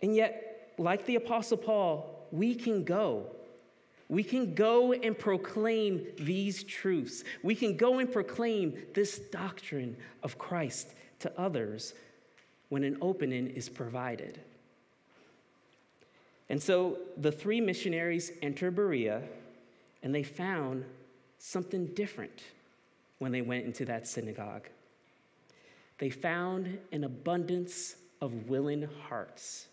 And 0.01 0.15
yet, 0.15 0.73
like 0.77 1.05
the 1.05 1.15
Apostle 1.15 1.57
Paul, 1.57 2.27
we 2.31 2.55
can 2.55 2.83
go. 2.83 3.25
We 4.07 4.23
can 4.23 4.55
go 4.55 4.93
and 4.93 5.17
proclaim 5.17 6.07
these 6.17 6.63
truths. 6.63 7.23
We 7.43 7.53
can 7.53 7.75
go 7.75 7.99
and 7.99 8.11
proclaim 8.11 8.77
this 8.93 9.19
doctrine 9.19 9.97
of 10.23 10.37
Christ 10.37 10.93
to 11.19 11.31
others 11.39 11.93
when 12.69 12.83
an 12.83 12.97
opening 13.01 13.47
is 13.47 13.67
provided. 13.67 14.39
And 16.49 16.61
so 16.61 16.97
the 17.17 17.31
three 17.31 17.61
missionaries 17.61 18.31
enter 18.41 18.71
Berea 18.71 19.21
and 20.01 20.15
they 20.15 20.23
found 20.23 20.85
something 21.37 21.87
different 21.87 22.41
when 23.19 23.31
they 23.31 23.41
went 23.41 23.65
into 23.65 23.85
that 23.85 24.07
synagogue. 24.07 24.67
They 25.99 26.09
found 26.09 26.79
an 26.91 27.03
abundance 27.03 27.95
of 28.21 28.49
willing 28.49 28.87
hearts. 29.07 29.67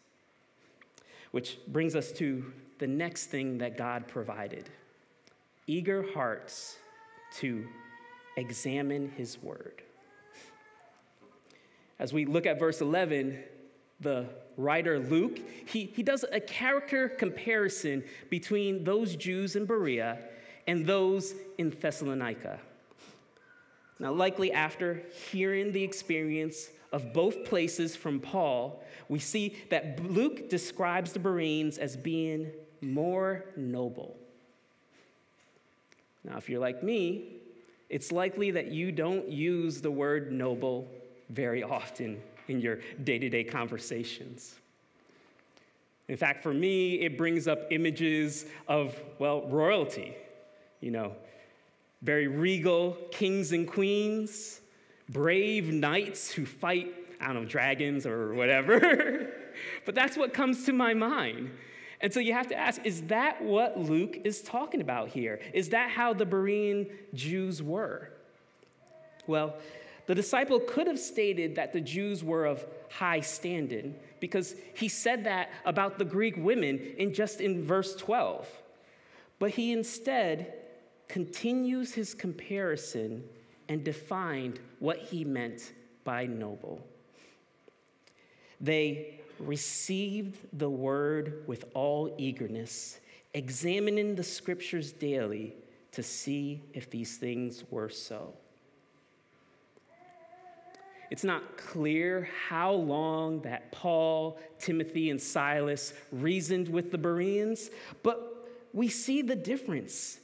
Which 1.31 1.59
brings 1.69 1.97
us 1.97 2.13
to 2.13 2.53
the 2.79 2.87
next 2.87 3.27
thing 3.27 3.59
that 3.59 3.77
God 3.77 4.07
provided 4.07 4.69
eager 5.69 6.07
hearts 6.15 6.79
to 7.39 7.67
examine 8.37 9.11
his 9.17 9.43
word. 9.43 9.83
As 11.99 12.13
we 12.13 12.25
look 12.25 12.47
at 12.47 12.59
verse 12.59 12.81
11, 12.81 13.43
the 14.01 14.27
writer 14.57 14.99
Luke, 14.99 15.41
he, 15.67 15.85
he 15.87 16.03
does 16.03 16.25
a 16.31 16.41
character 16.41 17.09
comparison 17.09 18.05
between 18.31 18.85
those 18.85 19.17
Jews 19.17 19.57
in 19.57 19.65
Berea 19.65 20.19
and 20.67 20.87
those 20.87 21.35
in 21.59 21.71
Thessalonica. 21.71 22.61
Now, 23.99 24.13
likely 24.13 24.53
after 24.53 25.03
hearing 25.31 25.73
the 25.73 25.83
experience 25.83 26.69
of 26.93 27.13
both 27.13 27.45
places 27.45 27.97
from 27.97 28.21
Paul, 28.21 28.83
we 29.09 29.19
see 29.19 29.57
that 29.71 30.05
Luke 30.05 30.51
describes 30.51 31.13
the 31.13 31.19
Bereans 31.19 31.79
as 31.79 31.97
being 31.97 32.51
more 32.83 33.45
noble. 33.57 34.17
Now, 36.25 36.37
if 36.37 36.49
you're 36.49 36.61
like 36.61 36.83
me, 36.83 37.37
it's 37.89 38.13
likely 38.13 38.51
that 38.51 38.67
you 38.67 38.93
don't 38.93 39.29
use 39.29 39.81
the 39.81 39.91
word 39.91 40.33
noble 40.33 40.89
very 41.31 41.63
often 41.63 42.21
in 42.49 42.61
your 42.61 42.81
day 43.05 43.19
to 43.19 43.29
day 43.29 43.45
conversations. 43.45 44.57
In 46.09 46.17
fact, 46.17 46.43
for 46.43 46.55
me, 46.55 47.01
it 47.01 47.17
brings 47.17 47.49
up 47.49 47.67
images 47.71 48.47
of, 48.69 49.01
well, 49.19 49.47
royalty, 49.49 50.17
you 50.81 50.91
know, 50.91 51.13
very 52.07 52.29
regal 52.29 52.97
kings 53.11 53.51
and 53.51 53.67
queens, 53.67 54.61
brave 55.09 55.73
knights 55.73 56.31
who 56.31 56.47
fight, 56.47 56.95
I 57.21 57.27
don't 57.27 57.43
know, 57.43 57.45
dragons 57.45 58.07
or 58.07 58.33
whatever. 58.33 59.33
but 59.85 59.97
that's 59.97 60.17
what 60.17 60.33
comes 60.33 60.65
to 60.67 60.73
my 60.73 60.95
mind. 60.95 61.51
And 62.01 62.15
so 62.15 62.21
you 62.21 62.33
have 62.33 62.47
to 62.49 62.57
ask 62.57 62.81
is 62.87 63.03
that 63.03 63.43
what 63.43 63.77
Luke 63.77 64.19
is 64.25 64.41
talking 64.41 64.81
about 64.81 65.09
here? 65.09 65.41
Is 65.53 65.71
that 65.71 65.91
how 65.91 66.13
the 66.15 66.25
Berean 66.27 66.93
Jews 67.13 67.61
were? 67.61 68.13
Well, 69.27 69.57
the 70.07 70.15
disciple 70.15 70.61
could 70.61 70.87
have 70.87 71.01
stated 71.01 71.57
that 71.57 71.73
the 71.73 71.81
Jews 71.81 72.23
were 72.23 72.45
of 72.45 72.65
high 72.89 73.21
standing 73.21 73.97
because 74.21 74.55
he 74.75 74.89
said 74.89 75.25
that 75.25 75.51
about 75.65 75.99
the 75.99 76.05
Greek 76.05 76.37
women 76.37 76.79
in 76.99 77.13
just 77.13 77.41
in 77.41 77.65
verse 77.65 77.97
12. 77.97 78.49
But 79.41 79.51
he 79.51 79.73
instead 79.73 80.55
continues 81.09 81.95
his 81.95 82.15
comparison 82.15 83.25
and 83.69 83.85
defined 83.85 84.61
what 84.79 84.99
he 84.99 85.25
meant 85.25 85.73
by 86.05 86.27
noble. 86.27 86.85
They 88.61 89.21
received 89.39 90.39
the 90.59 90.71
word 90.71 91.45
with 91.47 91.67
all 91.75 92.15
eagerness, 92.19 93.01
examining 93.35 94.15
the 94.15 94.25
scriptures 94.25 94.93
daily 94.93 95.55
to 95.93 96.03
see 96.03 96.63
if 96.73 96.91
these 96.91 97.17
things 97.17 97.65
were 97.71 97.89
so. 97.89 98.33
It's 101.11 101.25
not 101.25 101.57
clear 101.57 102.29
how 102.49 102.73
long 102.73 103.41
that 103.43 103.71
Paul, 103.71 104.39
Timothy, 104.59 105.11
and 105.11 105.21
Silas 105.21 105.93
reasoned 106.11 106.69
with 106.69 106.91
the 106.91 106.99
Bereans, 106.99 107.71
but 108.03 108.49
we 108.73 108.89
see 108.89 109.23
the 109.23 109.37
difference. 109.37 110.19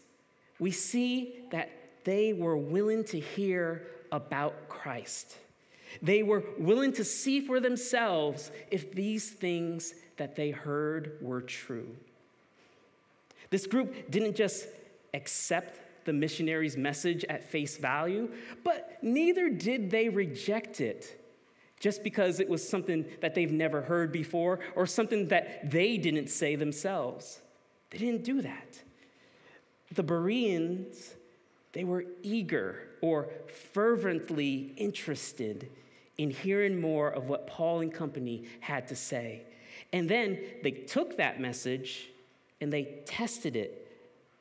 We 0.62 0.70
see 0.70 1.40
that 1.50 1.72
they 2.04 2.32
were 2.32 2.56
willing 2.56 3.02
to 3.06 3.18
hear 3.18 3.82
about 4.12 4.68
Christ. 4.68 5.36
They 6.00 6.22
were 6.22 6.44
willing 6.56 6.92
to 6.92 7.04
see 7.04 7.40
for 7.40 7.58
themselves 7.58 8.52
if 8.70 8.92
these 8.92 9.28
things 9.28 9.92
that 10.18 10.36
they 10.36 10.52
heard 10.52 11.18
were 11.20 11.40
true. 11.40 11.88
This 13.50 13.66
group 13.66 14.08
didn't 14.12 14.36
just 14.36 14.68
accept 15.14 15.80
the 16.04 16.12
missionary's 16.12 16.76
message 16.76 17.24
at 17.24 17.42
face 17.42 17.76
value, 17.76 18.30
but 18.62 18.98
neither 19.02 19.50
did 19.50 19.90
they 19.90 20.08
reject 20.08 20.80
it 20.80 21.20
just 21.80 22.04
because 22.04 22.38
it 22.38 22.48
was 22.48 22.66
something 22.66 23.04
that 23.20 23.34
they've 23.34 23.50
never 23.50 23.82
heard 23.82 24.12
before 24.12 24.60
or 24.76 24.86
something 24.86 25.26
that 25.26 25.72
they 25.72 25.98
didn't 25.98 26.28
say 26.28 26.54
themselves. 26.54 27.40
They 27.90 27.98
didn't 27.98 28.22
do 28.22 28.42
that. 28.42 28.78
The 29.94 30.02
Bereans, 30.02 31.14
they 31.72 31.84
were 31.84 32.04
eager 32.22 32.88
or 33.00 33.28
fervently 33.72 34.72
interested 34.76 35.68
in 36.18 36.30
hearing 36.30 36.80
more 36.80 37.10
of 37.10 37.28
what 37.28 37.46
Paul 37.46 37.80
and 37.80 37.92
company 37.92 38.44
had 38.60 38.88
to 38.88 38.96
say. 38.96 39.42
And 39.92 40.08
then 40.08 40.38
they 40.62 40.70
took 40.70 41.16
that 41.16 41.40
message 41.40 42.08
and 42.60 42.72
they 42.72 43.00
tested 43.04 43.56
it 43.56 43.90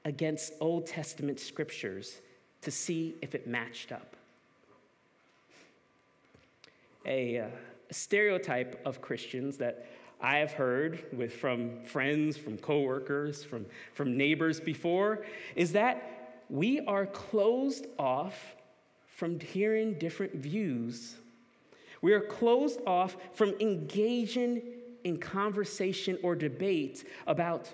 against 0.05 0.53
Old 0.59 0.87
Testament 0.87 1.39
scriptures 1.39 2.21
to 2.61 2.71
see 2.71 3.15
if 3.21 3.35
it 3.35 3.47
matched 3.47 3.91
up. 3.91 4.15
A, 7.05 7.39
uh, 7.39 7.47
a 7.89 7.93
stereotype 7.93 8.79
of 8.85 9.01
Christians 9.01 9.57
that 9.57 9.87
I 10.21 10.37
have 10.37 10.51
heard 10.51 11.03
with, 11.11 11.33
from 11.33 11.81
friends, 11.83 12.37
from 12.37 12.57
coworkers, 12.57 13.43
from, 13.43 13.65
from 13.93 14.15
neighbors 14.15 14.59
before 14.59 15.25
is 15.55 15.73
that 15.73 16.37
we 16.49 16.81
are 16.81 17.05
closed 17.05 17.87
off 17.97 18.55
from 19.15 19.39
hearing 19.39 19.95
different 19.95 20.35
views. 20.35 21.15
We 22.01 22.13
are 22.13 22.21
closed 22.21 22.79
off 22.85 23.15
from 23.33 23.55
engaging 23.59 24.61
in 25.03 25.17
conversation 25.17 26.17
or 26.21 26.35
debate 26.35 27.07
about 27.25 27.73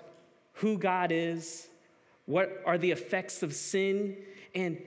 who 0.54 0.78
God 0.78 1.12
is, 1.12 1.68
what 2.26 2.62
are 2.66 2.76
the 2.76 2.90
effects 2.90 3.42
of 3.42 3.54
sin? 3.54 4.16
And 4.54 4.82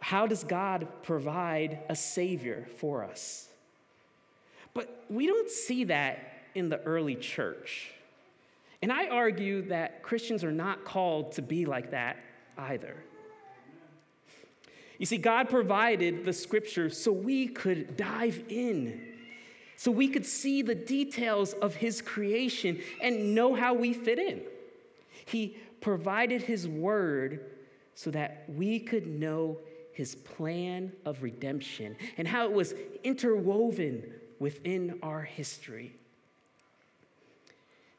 how 0.00 0.26
does 0.26 0.42
God 0.42 0.88
provide 1.02 1.80
a 1.88 1.96
Savior 1.96 2.66
for 2.78 3.04
us? 3.04 3.48
But 4.74 5.04
we 5.10 5.26
don't 5.26 5.50
see 5.50 5.84
that 5.84 6.32
in 6.54 6.68
the 6.68 6.80
early 6.82 7.16
church. 7.16 7.90
And 8.80 8.92
I 8.92 9.08
argue 9.08 9.62
that 9.68 10.02
Christians 10.02 10.42
are 10.44 10.52
not 10.52 10.84
called 10.84 11.32
to 11.32 11.42
be 11.42 11.66
like 11.66 11.92
that 11.92 12.16
either. 12.58 12.96
You 14.98 15.06
see, 15.06 15.18
God 15.18 15.48
provided 15.48 16.24
the 16.24 16.32
scripture 16.32 16.90
so 16.90 17.10
we 17.12 17.48
could 17.48 17.96
dive 17.96 18.42
in, 18.48 19.00
so 19.76 19.90
we 19.90 20.08
could 20.08 20.26
see 20.26 20.62
the 20.62 20.74
details 20.74 21.54
of 21.54 21.74
His 21.74 22.00
creation 22.00 22.80
and 23.00 23.34
know 23.34 23.54
how 23.54 23.74
we 23.74 23.92
fit 23.92 24.18
in. 24.18 24.42
He 25.24 25.56
provided 25.82 26.42
his 26.42 26.66
word 26.66 27.50
so 27.94 28.10
that 28.10 28.44
we 28.48 28.78
could 28.78 29.06
know 29.06 29.58
his 29.92 30.14
plan 30.14 30.90
of 31.04 31.22
redemption 31.22 31.94
and 32.16 32.26
how 32.26 32.46
it 32.46 32.52
was 32.52 32.74
interwoven 33.04 34.02
within 34.38 34.98
our 35.02 35.20
history. 35.20 35.94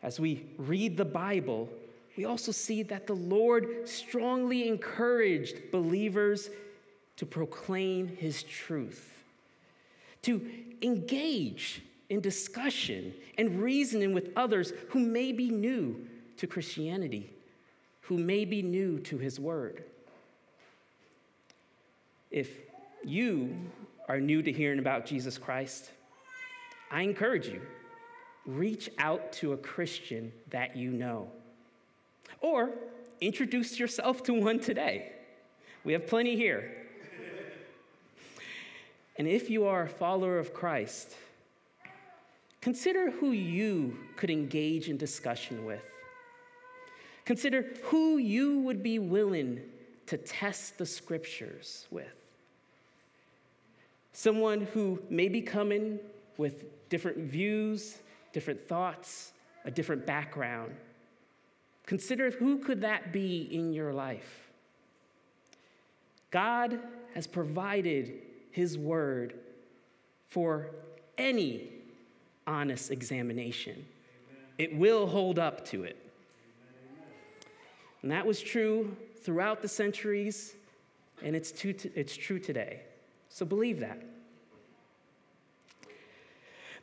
As 0.03 0.19
we 0.19 0.45
read 0.57 0.97
the 0.97 1.05
Bible, 1.05 1.67
we 2.15 2.25
also 2.25 2.51
see 2.51 2.83
that 2.83 3.07
the 3.07 3.15
Lord 3.15 3.89
strongly 3.89 4.67
encouraged 4.67 5.71
believers 5.71 6.49
to 7.17 7.25
proclaim 7.25 8.07
his 8.07 8.43
truth, 8.43 9.23
to 10.21 10.45
engage 10.83 11.81
in 12.09 12.21
discussion 12.21 13.13
and 13.39 13.61
reasoning 13.61 14.13
with 14.13 14.29
others 14.35 14.73
who 14.89 14.99
may 14.99 15.31
be 15.31 15.49
new 15.49 16.05
to 16.37 16.45
Christianity 16.45 17.33
who 18.03 18.17
may 18.17 18.45
be 18.45 18.61
new 18.61 18.99
to 18.99 19.17
his 19.17 19.39
word. 19.39 19.83
If 22.31 22.49
you 23.03 23.55
are 24.09 24.19
new 24.19 24.41
to 24.41 24.51
hearing 24.51 24.79
about 24.79 25.05
Jesus 25.05 25.37
Christ, 25.37 25.89
I 26.91 27.01
encourage 27.01 27.47
you 27.47 27.61
reach 28.45 28.89
out 28.97 29.31
to 29.33 29.53
a 29.53 29.57
Christian 29.57 30.31
that 30.49 30.75
you 30.75 30.91
know. 30.91 31.29
Or 32.41 32.71
introduce 33.21 33.79
yourself 33.79 34.23
to 34.23 34.33
one 34.33 34.59
today. 34.59 35.13
We 35.83 35.93
have 35.93 36.07
plenty 36.07 36.35
here. 36.35 36.75
and 39.17 39.27
if 39.27 39.49
you 39.49 39.65
are 39.65 39.83
a 39.83 39.89
follower 39.89 40.39
of 40.39 40.53
Christ, 40.53 41.15
consider 42.61 43.11
who 43.11 43.31
you 43.31 43.97
could 44.15 44.29
engage 44.29 44.89
in 44.89 44.97
discussion 44.97 45.65
with. 45.65 45.83
Consider 47.25 47.65
who 47.83 48.17
you 48.17 48.59
would 48.59 48.83
be 48.83 48.99
willing 48.99 49.61
to 50.07 50.17
test 50.17 50.77
the 50.77 50.85
scriptures 50.85 51.87
with. 51.89 52.13
Someone 54.11 54.67
who 54.73 55.01
may 55.09 55.29
be 55.29 55.41
coming 55.41 55.99
with 56.37 56.89
different 56.89 57.17
views, 57.17 57.97
different 58.33 58.67
thoughts, 58.67 59.31
a 59.63 59.71
different 59.71 60.05
background. 60.05 60.75
Consider 61.85 62.31
who 62.31 62.57
could 62.57 62.81
that 62.81 63.13
be 63.13 63.47
in 63.51 63.71
your 63.73 63.93
life. 63.93 64.49
God 66.31 66.79
has 67.13 67.27
provided 67.27 68.21
his 68.51 68.77
word 68.77 69.35
for 70.29 70.71
any 71.17 71.69
honest 72.47 72.91
examination. 72.91 73.85
It 74.57 74.75
will 74.75 75.07
hold 75.07 75.39
up 75.39 75.65
to 75.67 75.83
it. 75.83 75.97
And 78.01 78.11
that 78.11 78.25
was 78.25 78.41
true 78.41 78.95
throughout 79.21 79.61
the 79.61 79.67
centuries, 79.67 80.55
and 81.21 81.35
it's, 81.35 81.53
it's 81.63 82.17
true 82.17 82.39
today. 82.39 82.81
So 83.29 83.45
believe 83.45 83.79
that. 83.79 84.01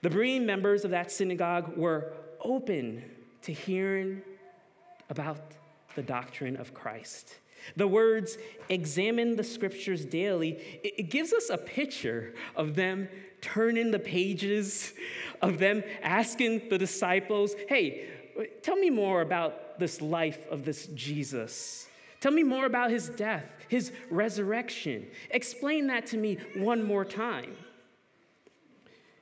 The 0.03 0.11
Berean 0.11 0.45
members 0.45 0.85
of 0.85 0.91
that 0.93 1.13
synagogue 1.13 1.77
were 1.77 2.13
open 2.41 3.05
to 3.43 3.53
hearing 3.53 4.23
about 5.11 5.39
the 5.95 6.03
doctrine 6.03 6.57
of 6.57 6.73
Christ. 6.73 7.35
The 7.77 7.87
words, 7.87 8.39
examine 8.71 9.37
the 9.37 9.45
scriptures 9.45 10.05
daily, 10.05 10.81
it 10.83 11.11
gives 11.11 11.33
us 11.33 11.51
a 11.51 11.59
picture 11.59 12.35
of 12.57 12.75
them 12.75 13.09
turning 13.43 13.91
the 13.91 13.99
pages, 13.99 14.95
of 15.43 15.59
them 15.59 15.83
asking 16.03 16.69
the 16.71 16.79
disciples, 16.79 17.55
hey, 17.69 18.09
tell 18.63 18.77
me 18.77 18.89
more 18.89 19.21
about 19.21 19.79
this 19.79 20.01
life 20.01 20.47
of 20.51 20.65
this 20.65 20.87
Jesus? 20.89 21.87
Tell 22.21 22.33
me 22.33 22.43
more 22.43 22.67
about 22.67 22.91
his 22.91 23.09
death, 23.11 23.45
his 23.69 23.93
resurrection. 24.11 25.07
Explain 25.31 25.87
that 25.89 26.07
to 26.07 26.17
me 26.17 26.39
one 26.57 26.83
more 26.83 27.05
time. 27.05 27.55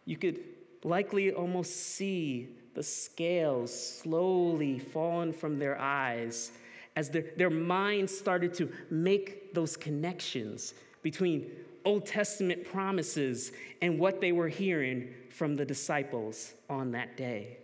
You 0.04 0.16
could 0.16 0.40
likely 0.84 1.32
almost 1.32 1.94
see 1.94 2.48
the 2.74 2.82
scales 2.82 3.72
slowly 4.00 4.78
falling 4.78 5.32
from 5.32 5.58
their 5.58 5.78
eyes 5.78 6.52
as 6.96 7.10
their, 7.10 7.24
their 7.36 7.50
minds 7.50 8.16
started 8.16 8.54
to 8.54 8.70
make 8.90 9.54
those 9.54 9.76
connections 9.76 10.74
between 11.02 11.50
Old 11.84 12.06
Testament 12.06 12.64
promises 12.64 13.52
and 13.82 13.98
what 13.98 14.20
they 14.20 14.32
were 14.32 14.48
hearing 14.48 15.14
from 15.30 15.56
the 15.56 15.64
disciples 15.64 16.54
on 16.68 16.92
that 16.92 17.16
day. 17.16 17.58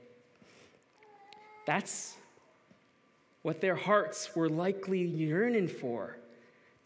That's 1.66 2.16
what 3.42 3.60
their 3.60 3.76
hearts 3.76 4.34
were 4.34 4.48
likely 4.48 5.02
yearning 5.02 5.68
for 5.68 6.16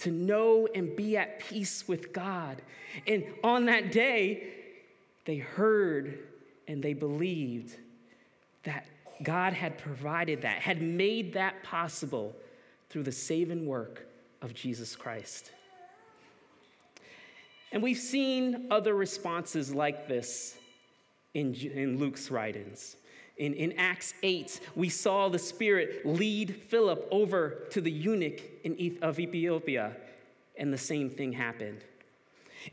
to 0.01 0.11
know 0.11 0.69
and 0.75 0.95
be 0.97 1.17
at 1.17 1.41
peace 1.41 1.87
with 1.87 2.12
God. 2.12 2.62
And 3.07 3.25
on 3.43 3.67
that 3.67 3.93
day, 3.93 4.55
they 5.29 5.37
heard 5.37 6.21
and 6.69 6.83
they 6.83 6.95
believed 6.95 7.77
that 8.62 8.87
God 9.23 9.53
had 9.53 9.77
provided 9.77 10.41
that, 10.41 10.62
had 10.62 10.81
made 10.81 11.35
that 11.35 11.62
possible 11.62 12.35
through 12.88 13.03
the 13.03 13.12
saving 13.12 13.67
work 13.67 14.07
of 14.41 14.55
Jesus 14.55 14.97
Christ. 14.97 15.51
And 17.73 17.83
we've 17.83 17.99
seen 17.99 18.69
other 18.71 18.95
responses 18.95 19.71
like 19.71 20.09
this 20.09 20.57
in, 21.35 21.55
in 21.55 21.99
Luke's 21.99 22.31
writings. 22.31 22.97
In, 23.37 23.53
in 23.53 23.73
Acts 23.73 24.14
8, 24.23 24.61
we 24.77 24.88
saw 24.88 25.29
the 25.29 25.38
Spirit 25.38 26.07
lead 26.07 26.57
Philip 26.71 27.07
over 27.11 27.67
to 27.69 27.83
the 27.83 27.93
eunuch 27.93 28.41
in, 28.64 28.97
of 29.03 29.21
Ethiopia, 29.21 29.95
and 30.57 30.73
the 30.73 30.79
same 30.79 31.11
thing 31.11 31.35
happened. 31.35 31.85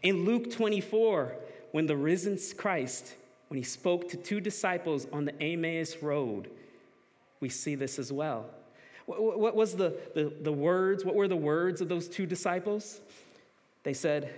In 0.04 0.24
Luke 0.24 0.50
24, 0.50 1.36
when 1.72 1.86
the 1.86 1.96
risen 1.96 2.38
Christ, 2.58 3.16
when 3.50 3.58
he 3.58 3.64
spoke 3.64 4.10
to 4.10 4.18
two 4.18 4.40
disciples 4.40 5.08
on 5.12 5.26
the 5.26 5.42
Emmaus 5.42 5.98
road, 6.02 6.50
we 7.40 7.50
see 7.50 7.76
this 7.76 8.00
as 8.00 8.12
well. 8.12 8.46
What, 9.06 9.56
was 9.56 9.76
the, 9.76 9.96
the, 10.16 10.34
the 10.42 10.52
words? 10.52 11.06
What 11.06 11.16
were 11.16 11.28
the 11.28 11.36
words 11.36 11.80
of 11.82 11.90
those 11.90 12.08
two 12.08 12.26
disciples? 12.26 13.02
They 13.84 13.94
said, 13.94 14.34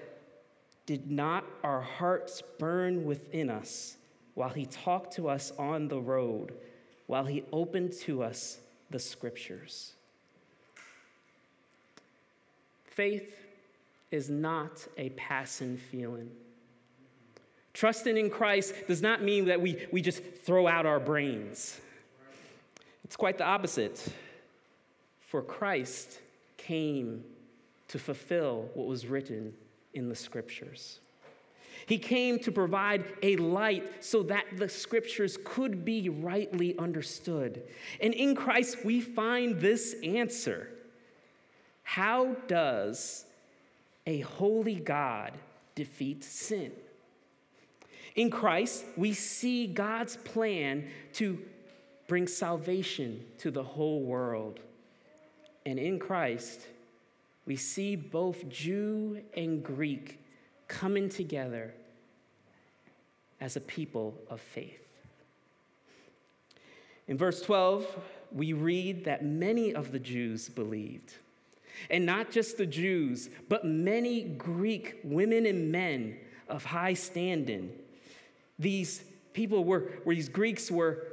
Did 0.85 1.09
not 1.09 1.45
our 1.63 1.81
hearts 1.81 2.43
burn 2.59 3.05
within 3.05 3.49
us 3.49 3.95
while 4.35 4.49
he 4.49 4.65
talked 4.65 5.13
to 5.13 5.29
us 5.29 5.53
on 5.57 5.87
the 5.87 5.99
road, 5.99 6.53
while 7.07 7.25
he 7.25 7.43
opened 7.53 7.93
to 8.01 8.23
us 8.23 8.57
the 8.89 8.99
scriptures? 8.99 9.93
Faith 12.85 13.37
is 14.11 14.29
not 14.29 14.85
a 14.97 15.09
passing 15.11 15.77
feeling. 15.77 16.29
Trusting 17.77 18.17
in 18.17 18.31
Christ 18.31 18.73
does 18.87 19.03
not 19.03 19.21
mean 19.21 19.45
that 19.45 19.61
we, 19.61 19.85
we 19.91 20.01
just 20.01 20.23
throw 20.43 20.67
out 20.67 20.87
our 20.87 20.99
brains. 20.99 21.79
It's 23.03 23.15
quite 23.15 23.37
the 23.37 23.43
opposite. 23.43 24.03
For 25.27 25.43
Christ 25.43 26.19
came 26.57 27.23
to 27.89 27.99
fulfill 27.99 28.67
what 28.73 28.87
was 28.87 29.05
written 29.05 29.53
in 29.93 30.09
the 30.09 30.15
scriptures. 30.15 31.01
He 31.85 31.99
came 31.99 32.39
to 32.39 32.51
provide 32.51 33.05
a 33.21 33.35
light 33.35 34.03
so 34.03 34.23
that 34.23 34.45
the 34.55 34.69
scriptures 34.69 35.37
could 35.45 35.85
be 35.85 36.09
rightly 36.09 36.75
understood. 36.79 37.61
And 38.01 38.15
in 38.15 38.33
Christ, 38.33 38.83
we 38.85 39.01
find 39.01 39.61
this 39.61 39.95
answer 40.03 40.67
How 41.83 42.35
does 42.47 43.25
a 44.07 44.21
holy 44.21 44.77
God 44.77 45.33
defeat 45.75 46.23
sin? 46.23 46.71
In 48.17 48.31
Christ, 48.31 48.83
we 48.97 49.13
see 49.13 49.67
God's 49.67 50.17
plan 50.17 50.89
to 51.13 51.39
bring 52.07 52.27
salvation 52.27 53.23
to 53.37 53.51
the 53.51 53.63
whole 53.63 54.01
world. 54.01 54.59
And 55.67 55.77
in 55.77 55.99
Christ, 55.99 56.61
we 57.45 57.55
see 57.55 57.95
both 57.95 58.49
Jew 58.49 59.21
and 59.35 59.63
Greek 59.63 60.19
coming 60.67 61.09
together 61.09 61.73
as 63.39 63.55
a 63.55 63.61
people 63.61 64.17
of 64.31 64.41
faith. 64.41 64.81
In 67.07 67.17
verse 67.17 67.41
12, 67.41 67.85
we 68.31 68.51
read 68.51 69.05
that 69.05 69.23
many 69.23 69.75
of 69.75 69.91
the 69.91 69.99
Jews 69.99 70.49
believed. 70.49 71.13
And 71.91 72.03
not 72.05 72.31
just 72.31 72.57
the 72.57 72.65
Jews, 72.65 73.29
but 73.47 73.63
many 73.63 74.23
Greek 74.23 74.95
women 75.03 75.45
and 75.45 75.71
men 75.71 76.17
of 76.49 76.65
high 76.65 76.95
standing. 76.95 77.71
These 78.59 79.03
people 79.33 79.63
were, 79.63 79.91
where 80.03 80.15
these 80.15 80.29
Greeks 80.29 80.71
were 80.71 81.07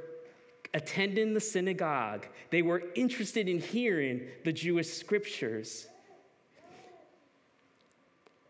attending 0.73 1.33
the 1.33 1.39
synagogue. 1.39 2.27
They 2.49 2.61
were 2.61 2.83
interested 2.95 3.47
in 3.47 3.59
hearing 3.59 4.27
the 4.43 4.51
Jewish 4.51 4.89
scriptures. 4.89 5.87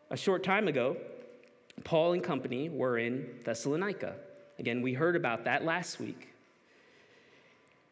A 0.10 0.18
short 0.18 0.44
time 0.44 0.68
ago, 0.68 0.98
Paul 1.84 2.14
and 2.14 2.24
company 2.24 2.70
were 2.70 2.98
in 2.98 3.28
Thessalonica. 3.44 4.16
Again, 4.60 4.82
we 4.82 4.94
heard 4.94 5.16
about 5.16 5.44
that 5.46 5.66
last 5.66 6.00
week. 6.00 6.30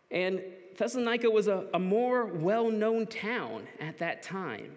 And 0.10 0.42
Thessalonica 0.78 1.30
was 1.30 1.48
a, 1.48 1.66
a 1.74 1.80
more 1.80 2.26
well 2.26 2.70
known 2.70 3.06
town 3.08 3.68
at 3.80 3.98
that 4.00 4.24
time. 4.24 4.72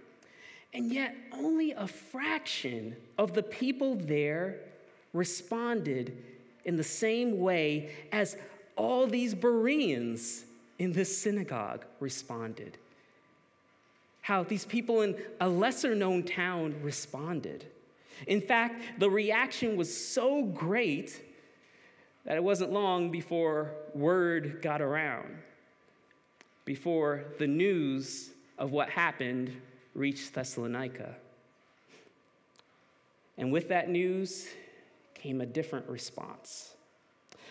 And 0.75 0.93
yet, 0.93 1.15
only 1.33 1.73
a 1.73 1.87
fraction 1.87 2.97
of 3.17 3.33
the 3.33 3.43
people 3.43 3.95
there 3.95 4.61
responded 5.17 6.17
in 6.65 6.77
the 6.77 6.85
same 6.85 7.41
way 7.41 7.91
as 8.13 8.37
all 8.77 9.07
these 9.07 9.35
Bereans 9.35 10.45
in 10.79 10.93
this 10.93 11.17
synagogue 11.17 11.85
responded. 12.01 12.77
How 14.21 14.43
these 14.43 14.65
people 14.65 15.03
in 15.03 15.17
a 15.41 15.49
lesser 15.49 15.95
known 15.95 16.25
town 16.25 16.75
responded. 16.83 17.65
In 18.27 18.41
fact, 18.41 18.83
the 18.99 19.09
reaction 19.09 19.77
was 19.77 19.95
so 19.95 20.43
great 20.43 21.23
that 22.25 22.37
it 22.37 22.43
wasn't 22.43 22.73
long 22.73 23.11
before 23.11 23.71
word 23.95 24.61
got 24.61 24.83
around, 24.83 25.37
before 26.65 27.25
the 27.39 27.47
news 27.47 28.31
of 28.59 28.73
what 28.73 28.91
happened 28.91 29.53
reached 29.95 30.35
Thessalonica. 30.35 31.15
And 33.39 33.53
with 33.53 33.69
that 33.69 33.89
news 33.89 34.49
came 35.27 35.41
a 35.41 35.47
different 35.47 35.89
response. 35.89 36.77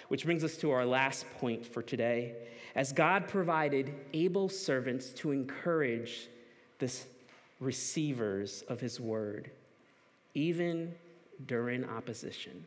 Which 0.08 0.24
brings 0.24 0.46
us 0.46 0.56
to 0.58 0.72
our 0.72 0.86
last 0.86 1.26
point 1.40 1.66
for 1.66 1.82
today. 1.82 2.36
As 2.74 2.94
God 2.94 3.28
provided 3.28 3.94
able 4.14 4.48
servants 4.48 5.10
to 5.10 5.32
encourage 5.32 6.30
the 6.80 6.90
receivers 7.60 8.64
of 8.70 8.80
his 8.80 9.00
word, 9.00 9.52
even 10.36 10.94
during 11.48 11.84
opposition. 11.84 12.64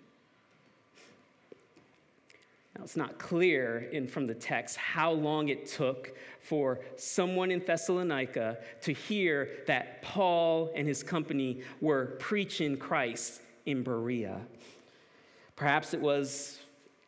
Now, 2.77 2.85
it's 2.85 2.97
not 2.97 3.19
clear 3.19 3.89
in, 3.91 4.07
from 4.09 4.27
the 4.27 4.35
text 4.35 4.77
how 4.77 5.13
long 5.13 5.49
it 5.49 5.67
took 5.67 6.17
for 6.43 6.81
someone 6.97 7.51
in 7.51 7.61
Thessalonica 7.65 8.59
to 8.83 8.93
hear 8.93 9.49
that 9.67 10.03
Paul 10.03 10.71
and 10.75 10.87
his 10.87 11.03
company 11.03 11.63
were 11.81 12.17
preaching 12.19 12.77
Christ 12.77 13.41
in 13.65 13.83
Berea. 13.83 14.41
Perhaps 15.59 15.93
it 15.93 16.01
was 16.01 16.61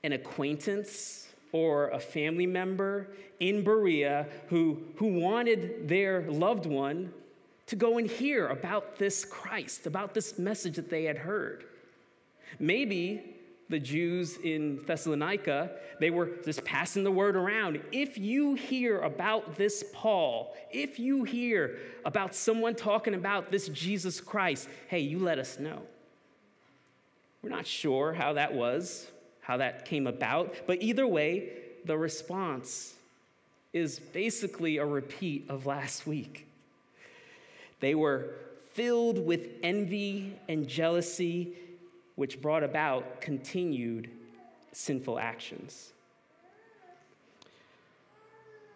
an 0.02 0.10
acquaintance 0.12 1.28
or 1.52 1.88
a 1.90 2.00
family 2.00 2.48
member 2.48 3.06
in 3.38 3.62
Berea 3.62 4.26
who, 4.48 4.82
who 4.96 5.20
wanted 5.20 5.86
their 5.86 6.22
loved 6.22 6.66
one 6.66 7.12
to 7.66 7.76
go 7.76 7.98
and 7.98 8.10
hear 8.10 8.48
about 8.48 8.98
this 8.98 9.24
Christ, 9.24 9.86
about 9.86 10.14
this 10.14 10.36
message 10.36 10.74
that 10.74 10.90
they 10.90 11.04
had 11.04 11.16
heard. 11.16 11.64
Maybe 12.58 13.36
the 13.68 13.78
Jews 13.78 14.36
in 14.38 14.82
Thessalonica, 14.84 15.70
they 16.00 16.10
were 16.10 16.30
just 16.44 16.64
passing 16.64 17.04
the 17.04 17.10
word 17.12 17.36
around. 17.36 17.80
If 17.92 18.18
you 18.18 18.54
hear 18.54 18.98
about 19.02 19.54
this 19.54 19.84
Paul, 19.92 20.56
if 20.72 20.98
you 20.98 21.22
hear 21.22 21.78
about 22.04 22.34
someone 22.34 22.74
talking 22.74 23.14
about 23.14 23.52
this 23.52 23.68
Jesus 23.68 24.20
Christ, 24.20 24.68
hey, 24.88 24.98
you 24.98 25.20
let 25.20 25.38
us 25.38 25.60
know. 25.60 25.82
We're 27.42 27.50
not 27.50 27.66
sure 27.66 28.12
how 28.12 28.34
that 28.34 28.54
was 28.54 29.10
how 29.50 29.56
that 29.56 29.84
came 29.84 30.06
about. 30.06 30.54
But 30.68 30.80
either 30.80 31.06
way, 31.06 31.48
the 31.84 31.98
response 31.98 32.94
is 33.72 33.98
basically 33.98 34.76
a 34.76 34.86
repeat 34.86 35.46
of 35.48 35.66
last 35.66 36.06
week. 36.06 36.46
They 37.80 37.96
were 37.96 38.34
filled 38.74 39.18
with 39.18 39.48
envy 39.64 40.36
and 40.48 40.68
jealousy, 40.68 41.56
which 42.14 42.40
brought 42.40 42.62
about 42.62 43.20
continued 43.20 44.08
sinful 44.70 45.18
actions. 45.18 45.92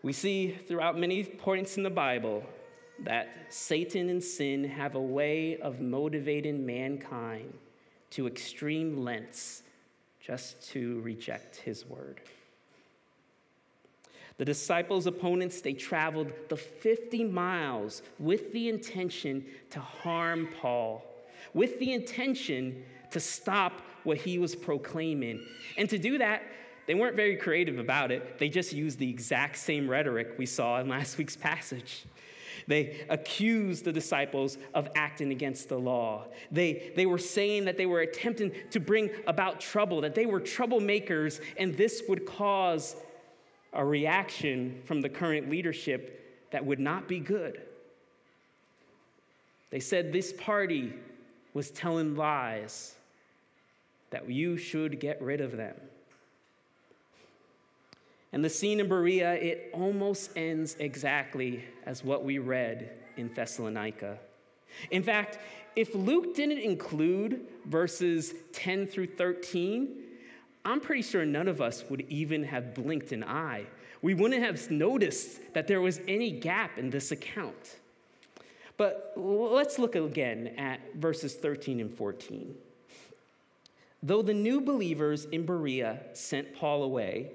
We 0.03 0.13
see 0.13 0.51
throughout 0.51 0.99
many 0.99 1.23
points 1.23 1.77
in 1.77 1.85
the 1.85 1.91
Bible 1.91 2.43
that 3.05 3.29
Satan 3.49 4.09
and 4.09 4.23
sin 4.23 4.65
have 4.65 4.97
a 4.97 5.01
way 5.01 5.57
of 5.59 5.81
motivating 5.81 6.67
mankind 6.67 7.53
to 8.15 8.27
extreme 8.27 9.05
lengths 9.05 9.63
just 10.21 10.63
to 10.71 11.01
reject 11.01 11.57
his 11.57 11.85
word. 11.85 12.21
The 14.37 14.45
disciples' 14.45 15.07
opponents, 15.07 15.61
they 15.61 15.75
traveled 15.75 16.33
the 16.49 16.57
50 16.57 17.25
miles 17.25 18.03
with 18.19 18.53
the 18.53 18.69
intention 18.69 19.45
to 19.71 19.81
harm 19.81 20.49
Paul, 20.61 21.05
with 21.53 21.79
the 21.79 21.93
intention 21.93 22.85
to 23.11 23.21
stop 23.21 23.81
what 24.03 24.19
he 24.19 24.39
was 24.39 24.57
proclaiming. 24.57 25.41
And 25.77 25.89
to 25.91 25.99
do 25.99 26.19
that, 26.19 26.43
they 26.87 26.95
weren't 26.95 27.17
very 27.17 27.37
creative 27.37 27.79
about 27.79 28.11
it. 28.11 28.39
They 28.39 28.49
just 28.49 28.73
used 28.73 28.99
the 28.99 29.09
exact 29.09 29.57
same 29.57 29.89
rhetoric 29.89 30.35
we 30.37 30.47
saw 30.47 30.81
in 30.81 30.89
last 30.89 31.17
week's 31.17 31.37
passage. 31.37 32.05
They 32.67 33.05
accused 33.09 33.85
the 33.85 33.93
disciples 33.93 34.59
of 34.75 34.89
acting 34.95 35.31
against 35.31 35.69
the 35.69 35.79
law. 35.79 36.27
They, 36.51 36.93
they 36.97 37.07
were 37.07 37.19
saying 37.19 37.65
that 37.67 37.77
they 37.77 37.87
were 37.87 38.01
attempting 38.01 38.53
to 38.71 38.81
bring 38.81 39.11
about 39.27 39.61
trouble, 39.61 40.01
that 40.03 40.15
they 40.15 40.27
were 40.27 40.41
troublemakers, 40.41 41.41
and 41.57 41.75
this 41.75 42.03
would 42.09 42.27
cause 42.27 42.97
a 43.73 43.85
reaction 43.85 44.81
from 44.85 45.01
the 45.01 45.09
current 45.09 45.51
leadership 45.51 46.49
that 46.51 46.65
would 46.65 46.79
not 46.79 47.09
be 47.09 47.19
good. 47.19 47.63
They 49.71 49.81
said 49.81 50.13
this 50.13 50.33
party 50.33 50.93
was 51.53 51.71
telling 51.71 52.15
lies, 52.17 52.95
that 54.11 54.31
you 54.31 54.57
should 54.57 55.01
get 55.01 55.21
rid 55.21 55.41
of 55.41 55.57
them. 55.57 55.75
And 58.35 58.45
the 58.45 58.51
scene 58.51 58.81
in 58.81 58.89
Berea, 58.89 59.35
it 59.35 59.71
almost 59.73 60.33
ends 60.35 60.75
exactly 60.81 61.63
as 61.87 62.03
what 62.03 62.25
we 62.25 62.39
read 62.39 62.91
in 63.17 63.33
Thessalonica. 63.33 64.19
In 64.91 65.05
fact, 65.05 65.39
if 65.77 65.95
Luke 65.95 66.35
didn't 66.35 66.59
include 66.59 67.47
verses 67.67 68.35
10 68.53 68.89
through 68.89 69.07
13, 69.07 70.03
I'm 70.65 70.81
pretty 70.81 71.03
sure 71.03 71.25
none 71.25 71.47
of 71.47 71.61
us 71.61 71.85
would 71.89 72.01
even 72.09 72.43
have 72.43 72.75
blinked 72.75 73.13
an 73.13 73.23
eye. 73.23 73.67
We 74.03 74.15
wouldn't 74.15 74.43
have 74.43 74.69
noticed 74.69 75.55
that 75.55 75.69
there 75.69 75.81
was 75.81 76.01
any 76.09 76.33
gap 76.33 76.77
in 76.77 76.91
this 76.91 77.13
account. 77.13 77.77
But 78.77 79.13
let's 79.15 79.79
look 79.79 79.95
again 79.95 80.55
at 80.59 80.81
verses 80.97 81.35
13 81.35 81.79
and 81.79 81.97
14. 81.97 82.53
Though 84.03 84.23
the 84.23 84.35
new 84.35 84.61
believers 84.61 85.27
in 85.27 85.47
Berea 85.47 86.01
sent 86.15 86.53
Paul 86.57 86.83
away, 86.83 87.31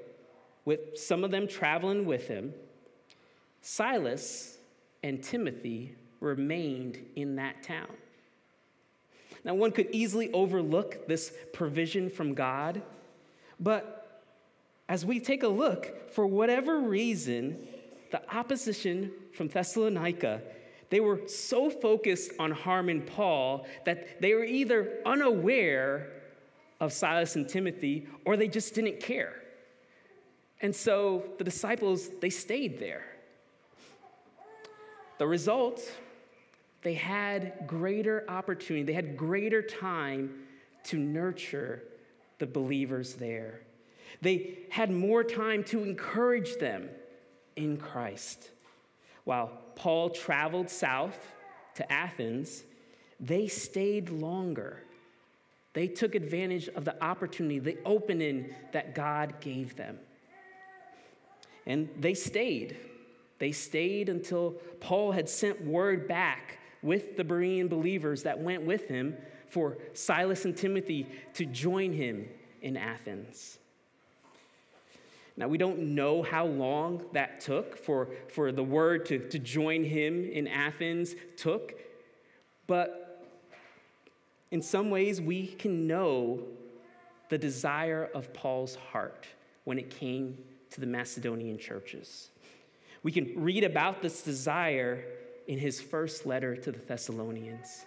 with 0.70 1.00
some 1.00 1.24
of 1.24 1.32
them 1.32 1.48
traveling 1.48 2.06
with 2.06 2.28
him, 2.28 2.54
Silas 3.60 4.56
and 5.02 5.24
Timothy 5.24 5.96
remained 6.20 7.04
in 7.16 7.38
that 7.38 7.64
town. 7.64 7.90
Now, 9.44 9.56
one 9.56 9.72
could 9.72 9.88
easily 9.92 10.32
overlook 10.32 11.08
this 11.08 11.34
provision 11.54 12.08
from 12.12 12.36
God, 12.36 12.84
but 13.60 14.22
as 14.88 15.04
we 15.04 15.20
take 15.20 15.42
a 15.42 15.48
look, 15.48 16.12
for 16.12 16.28
whatever 16.28 16.80
reason, 16.82 17.68
the 18.12 18.22
opposition 18.32 19.12
from 19.34 19.48
Thessalonica, 19.48 20.40
they 20.92 21.00
were 21.00 21.22
so 21.26 21.72
focused 21.72 22.34
on 22.38 22.52
harming 22.52 23.08
Paul 23.08 23.66
that 23.86 24.22
they 24.22 24.36
were 24.36 24.46
either 24.46 25.00
unaware 25.04 26.12
of 26.80 26.94
Silas 26.94 27.36
and 27.36 27.50
Timothy 27.50 28.08
or 28.24 28.38
they 28.38 28.48
just 28.48 28.76
didn't 28.76 29.00
care. 29.00 29.34
And 30.62 30.76
so 30.76 31.24
the 31.38 31.44
disciples, 31.44 32.10
they 32.22 32.30
stayed 32.30 32.80
there. 32.80 33.06
The 35.18 35.28
result, 35.28 35.82
they 36.82 36.94
had 36.94 37.68
greater 37.68 38.26
opportunity, 38.30 38.84
they 38.84 38.94
had 38.94 39.18
greater 39.18 39.62
time 39.62 40.46
to 40.86 40.98
nurture 40.98 41.84
the 42.40 42.48
believers 42.48 43.16
there. 43.16 43.62
They 44.22 44.60
had 44.70 44.92
more 44.92 45.24
time 45.24 45.64
to 45.66 45.84
encourage 45.84 46.58
them 46.58 46.90
in 47.56 47.78
Christ. 47.78 48.50
While 49.26 49.52
Paul 49.76 50.10
traveled 50.10 50.70
south 50.70 51.18
to 51.76 51.92
Athens, 51.92 52.64
they 53.20 53.48
stayed 53.48 54.10
longer. 54.10 54.84
They 55.74 55.88
took 55.88 56.16
advantage 56.16 56.70
of 56.70 56.86
the 56.86 57.02
opportunity, 57.04 57.60
the 57.60 57.78
opening 57.86 58.54
that 58.72 58.96
God 58.96 59.40
gave 59.40 59.76
them. 59.76 60.00
And 61.66 61.90
they 62.00 62.14
stayed. 62.14 62.78
They 63.40 63.52
stayed 63.52 64.10
until 64.10 64.52
Paul 64.80 65.12
had 65.12 65.30
sent 65.30 65.66
word 65.66 66.08
back 66.08 66.60
with 66.82 67.18
the 67.18 67.24
Berean 67.24 67.70
believers 67.70 68.24
that 68.24 68.40
went 68.40 68.64
with 68.64 68.88
him 68.88 69.16
for 69.50 69.78
Silas 69.94 70.46
and 70.46 70.56
Timothy 70.56 71.08
to 71.34 71.46
join 71.46 71.94
him 71.94 72.28
in 72.62 72.78
Athens. 72.78 73.58
Now, 75.38 75.48
we 75.48 75.58
don't 75.58 75.96
know 75.96 76.22
how 76.22 76.46
long 76.46 77.06
that 77.14 77.40
took 77.40 77.78
for, 77.78 78.10
for 78.28 78.52
the 78.52 78.64
word 78.64 79.06
to, 79.06 79.20
to 79.30 79.40
join 79.40 79.86
him 79.86 80.26
in 80.26 80.48
Athens 80.48 81.16
took, 81.38 81.76
but 82.68 83.26
in 84.52 84.62
some 84.62 84.90
ways, 84.90 85.22
we 85.22 85.48
can 85.48 85.88
know 85.88 86.44
the 87.30 87.38
desire 87.38 88.10
of 88.14 88.34
Paul's 88.34 88.76
heart 88.92 89.28
when 89.64 89.80
it 89.80 89.90
came 89.90 90.38
to 90.72 90.80
the 90.80 90.88
Macedonian 90.88 91.58
churches. 91.58 92.30
We 93.04 93.12
can 93.12 93.34
read 93.36 93.64
about 93.64 94.02
this 94.02 94.22
desire 94.22 95.04
in 95.48 95.58
his 95.58 95.80
first 95.82 96.26
letter 96.26 96.56
to 96.56 96.72
the 96.72 96.80
Thessalonians. 96.80 97.86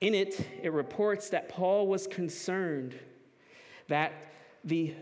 In 0.00 0.14
it, 0.14 0.40
it 0.62 0.72
reports 0.72 1.30
that 1.30 1.48
Paul 1.48 1.86
was 1.86 2.06
concerned 2.06 2.98
that 3.88 4.12
the 4.64 4.94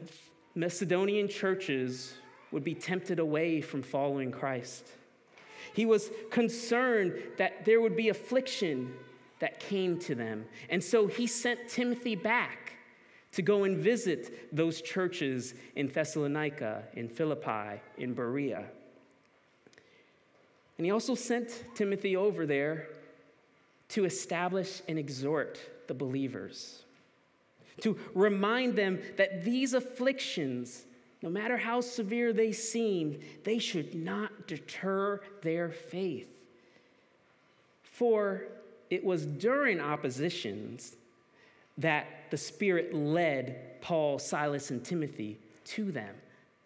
Macedonian 0.55 1.29
churches 1.29 2.14
would 2.51 2.64
be 2.64 2.75
tempted 2.75 3.19
away 3.19 3.61
from 3.61 3.83
following 3.83 4.31
Christ. 4.31 4.87
He 5.75 5.85
was 5.85 6.11
concerned 6.31 7.14
that 7.37 7.64
there 7.64 7.81
would 7.81 7.97
be 7.97 8.09
affliction 8.09 8.95
that 9.40 9.61
came 9.61 9.99
to 10.01 10.14
them. 10.14 10.47
And 10.71 10.83
so 10.83 11.07
he 11.07 11.27
sent 11.27 11.69
Timothy 11.69 12.14
back 12.14 12.65
to 13.37 13.42
go 13.42 13.64
and 13.64 13.77
visit 13.77 14.49
those 14.57 14.81
churches 14.81 15.53
in 15.77 15.88
Thessalonica, 15.88 16.85
in 16.94 17.07
Philippi, 17.07 17.83
in 17.99 18.14
Berea. 18.14 18.64
And 20.79 20.87
he 20.87 20.90
also 20.90 21.14
sent 21.14 21.64
Timothy 21.75 22.16
over 22.16 22.46
there 22.46 22.88
to 23.90 24.07
establish 24.07 24.81
and 24.88 24.99
exhort 24.99 25.61
the 25.87 25.92
believers, 25.92 26.83
to 27.83 27.99
remind 28.14 28.75
them 28.75 29.01
that 29.18 29.44
these 29.44 29.75
afflictions, 29.75 30.85
no 31.20 31.29
matter 31.29 31.59
how 31.59 31.83
severe 31.83 32.33
they 32.33 32.53
seem, 32.53 33.20
they 33.44 33.59
should 33.59 33.94
not 33.94 34.49
deter 34.49 35.20
their 35.42 35.68
faith. 35.68 36.31
For 37.83 38.44
it 38.88 39.05
was 39.05 39.27
during 39.27 39.79
oppositions 39.79 40.96
that 41.78 42.06
the 42.30 42.36
Spirit 42.36 42.94
led 42.94 43.80
Paul, 43.80 44.18
Silas, 44.18 44.70
and 44.70 44.84
Timothy 44.84 45.38
to 45.64 45.92
them 45.92 46.14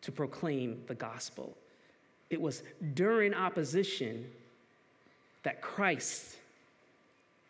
to 0.03 0.13
proclaim 0.13 0.83
the 0.87 0.95
gospel. 0.95 1.57
It 2.31 2.41
was 2.41 2.63
during 2.95 3.35
opposition 3.35 4.31
that 5.43 5.61
Christ 5.61 6.37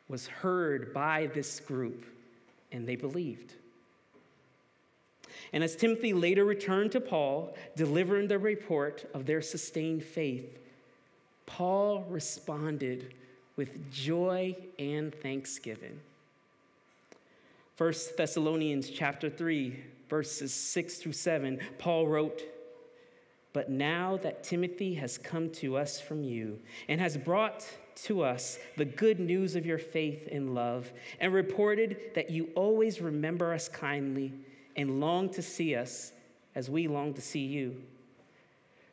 was 0.09 0.27
heard 0.27 0.93
by 0.93 1.27
this 1.35 1.61
group 1.61 2.05
and 2.73 2.87
they 2.87 2.97
believed. 2.97 3.55
And 5.53 5.65
as 5.65 5.77
Timothy 5.77 6.13
later 6.13 6.45
returned 6.45 6.93
to 6.93 7.01
Paul, 7.01 7.55
delivering 7.77 8.29
the 8.29 8.39
report 8.39 9.09
of 9.15 9.27
their 9.27 9.43
sustained 9.43 10.05
faith, 10.05 10.59
Paul 11.47 12.05
responded 12.09 13.15
with 13.57 13.91
joy 13.93 14.57
and 14.79 15.15
thanksgiving. 15.15 15.99
1 17.81 17.95
Thessalonians 18.15 18.91
chapter 18.91 19.31
3, 19.31 19.75
verses 20.11 20.53
6 20.53 20.97
through 20.97 21.13
7, 21.15 21.59
Paul 21.79 22.07
wrote, 22.09 22.43
But 23.55 23.71
now 23.71 24.19
that 24.19 24.45
Timothy 24.45 24.93
has 24.97 25.17
come 25.17 25.49
to 25.53 25.79
us 25.79 25.99
from 25.99 26.23
you 26.23 26.59
and 26.89 27.01
has 27.01 27.17
brought 27.17 27.67
to 28.05 28.23
us 28.23 28.59
the 28.77 28.85
good 28.85 29.19
news 29.19 29.57
of 29.57 29.65
your 29.65 29.79
faith 29.79 30.29
and 30.31 30.55
love, 30.55 30.93
and 31.21 31.33
reported 31.33 31.97
that 32.15 32.29
you 32.29 32.51
always 32.55 33.01
remember 33.01 33.55
us 33.55 33.67
kindly 33.67 34.35
and 34.77 35.01
long 35.01 35.31
to 35.31 35.41
see 35.41 35.75
us 35.75 36.13
as 36.55 36.69
we 36.69 36.87
long 36.87 37.15
to 37.15 37.23
see 37.23 37.47
you. 37.47 37.81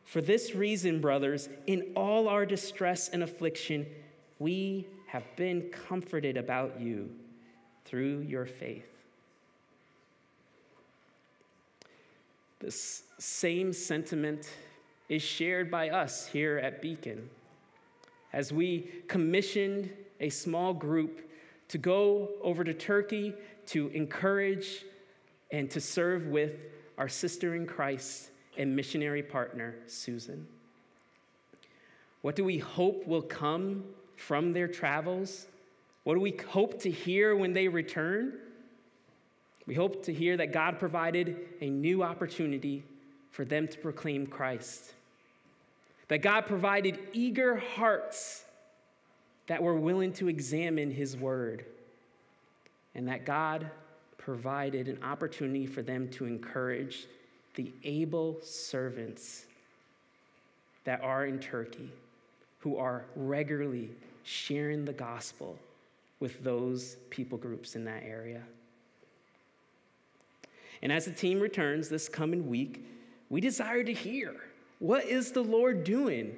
For 0.05 0.21
this 0.21 0.55
reason, 0.55 1.01
brothers, 1.01 1.49
in 1.65 1.91
all 1.97 2.29
our 2.29 2.45
distress 2.45 3.09
and 3.09 3.21
affliction, 3.21 3.85
we 4.39 4.87
have 5.07 5.25
been 5.35 5.63
comforted 5.71 6.37
about 6.37 6.79
you 6.79 7.09
through 7.87 8.19
your 8.19 8.45
faith. 8.45 8.85
This 12.59 13.03
same 13.17 13.71
sentiment 13.71 14.49
is 15.09 15.21
shared 15.21 15.71
by 15.71 15.89
us 15.89 16.27
here 16.27 16.57
at 16.57 16.81
Beacon 16.81 17.29
as 18.33 18.51
we 18.51 18.91
commissioned 19.07 19.89
a 20.19 20.29
small 20.29 20.73
group 20.73 21.29
to 21.69 21.77
go 21.77 22.29
over 22.41 22.63
to 22.63 22.73
Turkey 22.73 23.33
to 23.67 23.87
encourage 23.89 24.85
and 25.51 25.69
to 25.71 25.79
serve 25.79 26.27
with 26.27 26.53
our 26.97 27.07
sister 27.07 27.55
in 27.55 27.65
Christ 27.65 28.31
and 28.57 28.75
missionary 28.75 29.23
partner, 29.23 29.75
Susan. 29.85 30.47
What 32.21 32.35
do 32.35 32.43
we 32.43 32.57
hope 32.57 33.05
will 33.07 33.21
come 33.21 33.83
from 34.15 34.51
their 34.51 34.67
travels? 34.67 35.45
What 36.07 36.13
do 36.13 36.21
we 36.21 36.37
hope 36.51 36.83
to 36.83 36.89
hear 36.89 37.35
when 37.35 37.51
they 37.51 37.67
return? 37.67 38.31
We 39.65 39.73
hope 39.73 40.05
to 40.05 40.13
hear 40.13 40.37
that 40.37 40.53
God 40.53 40.79
provided 40.79 41.35
a 41.59 41.69
new 41.69 42.01
opportunity 42.01 42.85
for 43.31 43.43
them 43.43 43.67
to 43.67 43.77
proclaim 43.77 44.25
Christ. 44.25 44.93
That 46.07 46.19
God 46.19 46.45
provided 46.45 46.97
eager 47.11 47.57
hearts 47.57 48.45
that 49.47 49.61
were 49.61 49.75
willing 49.75 50.13
to 50.13 50.29
examine 50.29 50.91
His 50.91 51.17
Word. 51.17 51.65
And 52.95 53.09
that 53.09 53.25
God 53.25 53.69
provided 54.17 54.87
an 54.87 55.03
opportunity 55.03 55.65
for 55.65 55.81
them 55.81 56.07
to 56.11 56.25
encourage 56.25 57.05
the 57.55 57.69
able 57.83 58.37
servants 58.41 59.43
that 60.85 61.01
are 61.01 61.25
in 61.25 61.39
Turkey 61.39 61.91
who 62.59 62.77
are 62.77 63.03
regularly 63.17 63.89
sharing 64.23 64.85
the 64.85 64.93
gospel 64.93 65.59
with 66.19 66.43
those 66.43 66.97
people 67.09 67.37
groups 67.37 67.75
in 67.75 67.85
that 67.85 68.03
area. 68.03 68.41
And 70.81 70.91
as 70.91 71.05
the 71.05 71.11
team 71.11 71.39
returns 71.39 71.89
this 71.89 72.07
coming 72.07 72.47
week, 72.47 72.85
we 73.29 73.41
desire 73.41 73.83
to 73.83 73.93
hear 73.93 74.35
what 74.79 75.05
is 75.05 75.31
the 75.31 75.43
Lord 75.43 75.83
doing 75.83 76.35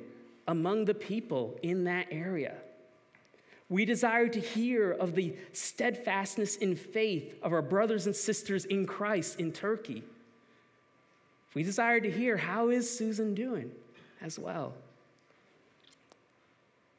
among 0.47 0.85
the 0.85 0.93
people 0.93 1.59
in 1.61 1.83
that 1.85 2.07
area? 2.09 2.55
We 3.67 3.85
desire 3.85 4.27
to 4.29 4.39
hear 4.39 4.91
of 4.93 5.13
the 5.13 5.35
steadfastness 5.53 6.55
in 6.55 6.75
faith 6.75 7.35
of 7.43 7.53
our 7.53 7.61
brothers 7.61 8.07
and 8.07 8.15
sisters 8.15 8.65
in 8.65 8.87
Christ 8.87 9.39
in 9.39 9.51
Turkey. 9.51 10.03
We 11.53 11.63
desire 11.63 11.99
to 11.99 12.09
hear 12.09 12.37
how 12.37 12.69
is 12.69 12.89
Susan 12.89 13.35
doing 13.35 13.71
as 14.21 14.39
well. 14.39 14.73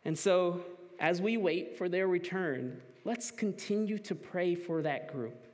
And 0.04 0.18
so, 0.18 0.64
as 1.00 1.20
we 1.22 1.38
wait 1.38 1.76
for 1.76 1.88
their 1.88 2.06
return, 2.06 2.80
let's 3.04 3.30
continue 3.30 3.98
to 3.98 4.14
pray 4.14 4.54
for 4.54 4.82
that 4.82 5.10
group. 5.10 5.46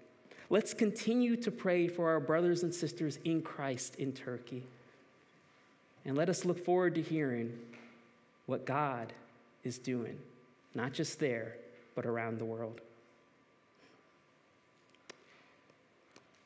Let's 0.50 0.74
continue 0.74 1.36
to 1.36 1.50
pray 1.50 1.88
for 1.88 2.10
our 2.10 2.20
brothers 2.20 2.64
and 2.64 2.74
sisters 2.74 3.18
in 3.24 3.42
Christ 3.42 3.96
in 3.96 4.12
Turkey. 4.12 4.64
And 6.04 6.16
let 6.16 6.28
us 6.28 6.44
look 6.44 6.64
forward 6.64 6.96
to 6.96 7.02
hearing 7.02 7.56
what 8.46 8.64
God 8.64 9.12
is 9.64 9.78
doing, 9.78 10.18
not 10.74 10.92
just 10.92 11.18
there, 11.18 11.56
but 11.94 12.06
around 12.06 12.38
the 12.38 12.44
world. 12.44 12.80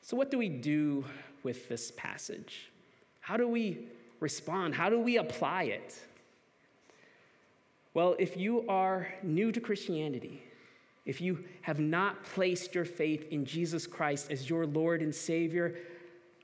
So, 0.01 0.17
what 0.17 0.31
do 0.31 0.37
we 0.37 0.49
do 0.49 1.05
with 1.43 1.69
this 1.69 1.91
passage? 1.95 2.71
How 3.19 3.37
do 3.37 3.47
we 3.47 3.87
respond? 4.19 4.73
How 4.73 4.89
do 4.89 4.99
we 4.99 5.17
apply 5.17 5.63
it? 5.63 5.95
Well, 7.93 8.15
if 8.19 8.37
you 8.37 8.65
are 8.69 9.13
new 9.21 9.51
to 9.51 9.59
Christianity, 9.59 10.43
if 11.05 11.19
you 11.19 11.43
have 11.61 11.79
not 11.79 12.23
placed 12.23 12.73
your 12.73 12.85
faith 12.85 13.27
in 13.31 13.45
Jesus 13.45 13.85
Christ 13.87 14.31
as 14.31 14.49
your 14.49 14.65
Lord 14.65 15.01
and 15.01 15.13
Savior, 15.13 15.75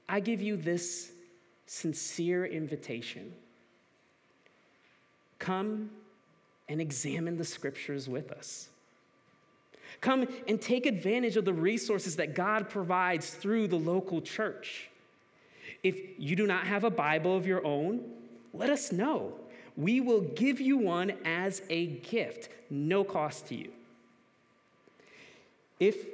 I 0.10 0.20
give 0.20 0.42
you 0.42 0.58
this 0.58 1.12
sincere 1.68 2.46
invitation. 2.46 3.34
Come 5.40 5.92
and 6.68 6.82
examine 6.82 7.38
the 7.38 7.46
scriptures 7.46 8.10
with 8.10 8.32
us. 8.32 8.70
Come 10.02 10.28
and 10.48 10.62
take 10.62 10.86
advantage 10.86 11.38
of 11.38 11.46
the 11.46 11.54
resources 11.54 12.18
that 12.18 12.36
God 12.36 12.70
provides 12.70 13.30
through 13.30 13.68
the 13.68 13.78
local 13.78 14.22
church. 14.22 14.90
If 15.84 15.98
you 16.18 16.36
do 16.36 16.46
not 16.46 16.66
have 16.68 16.84
a 16.84 16.90
Bible 16.90 17.36
of 17.36 17.48
your 17.48 17.66
own, 17.66 18.04
let 18.54 18.70
us 18.70 18.92
know. 18.92 19.34
We 19.78 20.02
will 20.02 20.22
give 20.22 20.60
you 20.60 20.78
one 20.78 21.14
as 21.24 21.62
a 21.70 21.86
gift, 21.86 22.50
no 22.70 23.04
cost 23.04 23.48
to 23.48 23.56
you. 23.56 23.72
If 25.80 26.06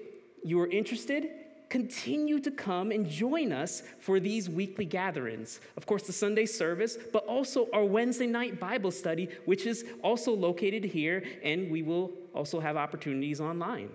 you 0.44 0.60
are 0.60 0.68
interested, 0.68 1.30
continue 1.70 2.40
to 2.40 2.52
come 2.52 2.92
and 2.92 3.10
join 3.10 3.54
us 3.54 3.82
for 4.00 4.20
these 4.20 4.50
weekly 4.50 4.86
gatherings. 4.86 5.62
Of 5.78 5.86
course, 5.86 6.04
the 6.04 6.14
Sunday 6.14 6.46
service, 6.46 6.98
but 7.12 7.26
also 7.26 7.70
our 7.74 7.86
Wednesday 7.86 8.28
night 8.28 8.60
Bible 8.60 8.92
study, 8.92 9.30
which 9.46 9.66
is 9.66 9.86
also 10.04 10.34
located 10.34 10.84
here, 10.84 11.24
and 11.42 11.72
we 11.72 11.82
will 11.82 12.12
also 12.36 12.60
have 12.60 12.76
opportunities 12.76 13.40
online. 13.40 13.90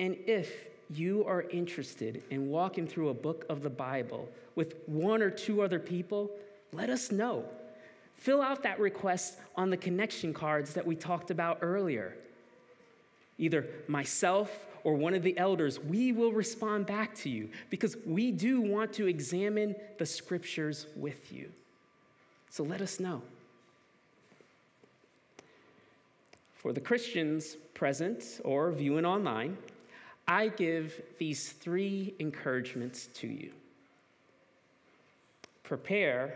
And 0.00 0.16
if 0.26 0.52
you 0.90 1.24
are 1.26 1.42
interested 1.42 2.22
in 2.30 2.50
walking 2.50 2.86
through 2.86 3.10
a 3.10 3.14
book 3.14 3.46
of 3.48 3.62
the 3.62 3.70
Bible 3.70 4.28
with 4.56 4.74
one 4.86 5.22
or 5.22 5.30
two 5.30 5.62
other 5.62 5.78
people, 5.78 6.30
let 6.72 6.90
us 6.90 7.12
know. 7.12 7.44
Fill 8.16 8.40
out 8.40 8.62
that 8.62 8.80
request 8.80 9.38
on 9.56 9.70
the 9.70 9.76
connection 9.76 10.32
cards 10.32 10.74
that 10.74 10.86
we 10.86 10.96
talked 10.96 11.30
about 11.30 11.58
earlier. 11.60 12.16
Either 13.38 13.66
myself 13.88 14.50
or 14.84 14.94
one 14.94 15.14
of 15.14 15.22
the 15.22 15.36
elders, 15.38 15.80
we 15.80 16.12
will 16.12 16.32
respond 16.32 16.86
back 16.86 17.14
to 17.16 17.28
you 17.28 17.48
because 17.70 17.96
we 18.06 18.30
do 18.30 18.60
want 18.60 18.92
to 18.94 19.06
examine 19.06 19.74
the 19.98 20.06
scriptures 20.06 20.86
with 20.96 21.32
you. 21.32 21.50
So 22.50 22.62
let 22.62 22.80
us 22.80 23.00
know. 23.00 23.22
For 26.54 26.72
the 26.72 26.80
Christians 26.80 27.56
present 27.74 28.40
or 28.44 28.70
viewing 28.72 29.04
online, 29.04 29.58
I 30.26 30.48
give 30.48 31.02
these 31.18 31.52
three 31.52 32.14
encouragements 32.18 33.08
to 33.14 33.26
you 33.26 33.52
prepare 35.64 36.34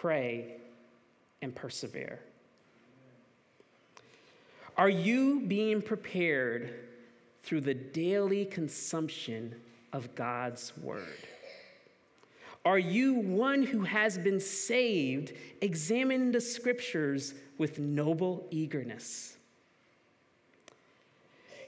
pray, 0.00 0.56
and 1.42 1.54
persevere? 1.54 2.20
Are 4.76 4.88
you 4.88 5.40
being 5.40 5.80
prepared 5.80 6.74
through 7.42 7.62
the 7.62 7.74
daily 7.74 8.44
consumption 8.44 9.54
of 9.92 10.14
God's 10.14 10.72
word? 10.82 11.18
Are 12.64 12.78
you 12.78 13.14
one 13.14 13.62
who 13.62 13.82
has 13.82 14.18
been 14.18 14.40
saved, 14.40 15.32
examining 15.62 16.32
the 16.32 16.40
scriptures 16.40 17.34
with 17.58 17.78
noble 17.78 18.46
eagerness? 18.50 19.36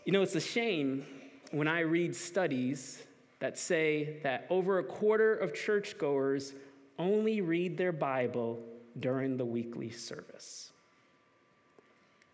You 0.04 0.12
know, 0.12 0.22
it's 0.22 0.34
a 0.34 0.40
shame 0.40 1.06
when 1.52 1.68
I 1.68 1.80
read 1.80 2.14
studies 2.14 3.02
that 3.38 3.56
say 3.56 4.16
that 4.22 4.46
over 4.50 4.80
a 4.80 4.84
quarter 4.84 5.34
of 5.34 5.54
churchgoers 5.54 6.52
only 6.98 7.40
read 7.40 7.76
their 7.76 7.92
Bible 7.92 8.58
during 8.98 9.37
the 9.37 9.44
weekly 9.44 9.90
service. 9.90 10.70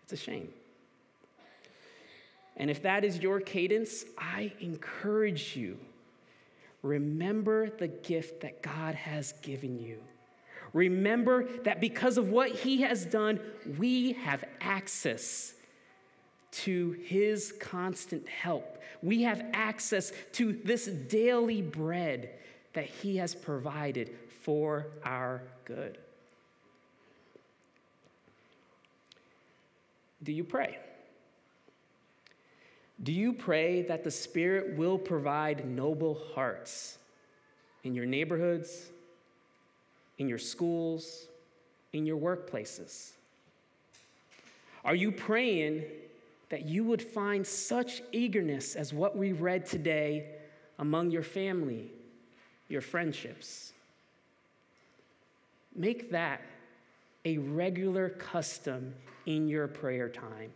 It's 0.05 0.13
a 0.13 0.17
shame. 0.17 0.49
And 2.57 2.71
if 2.71 2.83
that 2.83 3.05
is 3.05 3.19
your 3.19 3.41
cadence, 3.41 4.05
I 4.19 4.53
encourage 4.61 5.57
you 5.57 5.79
remember 6.83 7.71
the 7.71 7.89
gift 7.89 8.43
that 8.43 8.63
God 8.63 8.95
has 8.95 9.33
given 9.41 9.81
you. 9.81 9.99
Remember 10.75 11.49
that 11.63 11.81
because 11.81 12.19
of 12.19 12.29
what 12.29 12.51
He 12.51 12.83
has 12.83 13.07
done, 13.07 13.41
we 13.79 14.13
have 14.13 14.45
access 14.61 15.55
to 16.53 16.93
His 17.05 17.55
constant 17.59 18.29
help. 18.29 18.83
We 19.03 19.23
have 19.23 19.45
access 19.53 20.13
to 20.33 20.53
this 20.53 20.87
daily 20.87 21.63
bread 21.63 22.31
that 22.75 22.87
He 22.87 23.17
has 23.17 23.35
provided 23.35 24.15
for 24.45 24.87
our 25.05 25.43
good. 25.65 25.97
Do 30.23 30.33
you 30.33 30.45
pray? 30.45 30.79
Do 33.03 33.11
you 33.11 33.33
pray 33.33 33.83
that 33.83 34.05
the 34.05 34.11
Spirit 34.11 34.77
will 34.77 34.99
provide 34.99 35.67
noble 35.67 36.21
hearts 36.35 36.99
in 37.85 37.95
your 37.95 38.07
neighborhoods, 38.07 38.91
in 40.19 40.29
your 40.29 40.39
schools, 40.39 41.27
in 41.95 42.05
your 42.05 42.19
workplaces? 42.19 43.13
Are 44.85 44.95
you 44.95 45.11
praying 45.11 45.85
that 46.51 46.67
you 46.67 46.85
would 46.85 47.01
find 47.01 47.47
such 47.47 48.03
eagerness 48.13 48.77
as 48.77 48.93
what 48.93 49.17
we 49.17 49.33
read 49.33 49.65
today 49.65 50.27
among 50.79 51.11
your 51.11 51.23
family, 51.23 51.91
your 52.69 52.83
friendships? 52.83 53.74
Make 55.75 56.11
that 56.13 56.41
a 57.25 57.39
regular 57.39 58.11
custom 58.11 58.95
in 59.27 59.49
your 59.49 59.67
prayer 59.67 60.09
time 60.09 60.51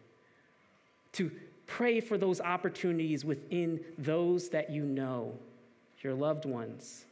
to 1.12 1.30
pray 1.66 2.00
for 2.00 2.18
those 2.18 2.40
opportunities 2.40 3.24
within 3.24 3.80
those 3.98 4.48
that 4.50 4.70
you 4.70 4.84
know, 4.84 5.32
your 6.02 6.14
loved 6.14 6.44
ones, 6.44 7.04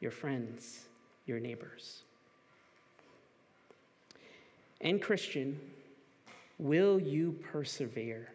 your 0.00 0.10
friends, 0.10 0.86
your 1.26 1.40
neighbors. 1.40 2.02
And, 4.80 5.02
Christian, 5.02 5.58
will 6.58 7.00
you 7.00 7.32
persevere? 7.50 8.28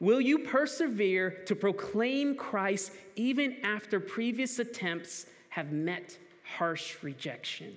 Will 0.00 0.20
you 0.20 0.40
persevere 0.40 1.30
to 1.46 1.56
proclaim 1.56 2.36
Christ 2.36 2.92
even 3.16 3.56
after 3.64 3.98
previous 3.98 4.58
attempts 4.58 5.26
have 5.48 5.72
met 5.72 6.18
harsh 6.56 6.96
rejection? 7.02 7.76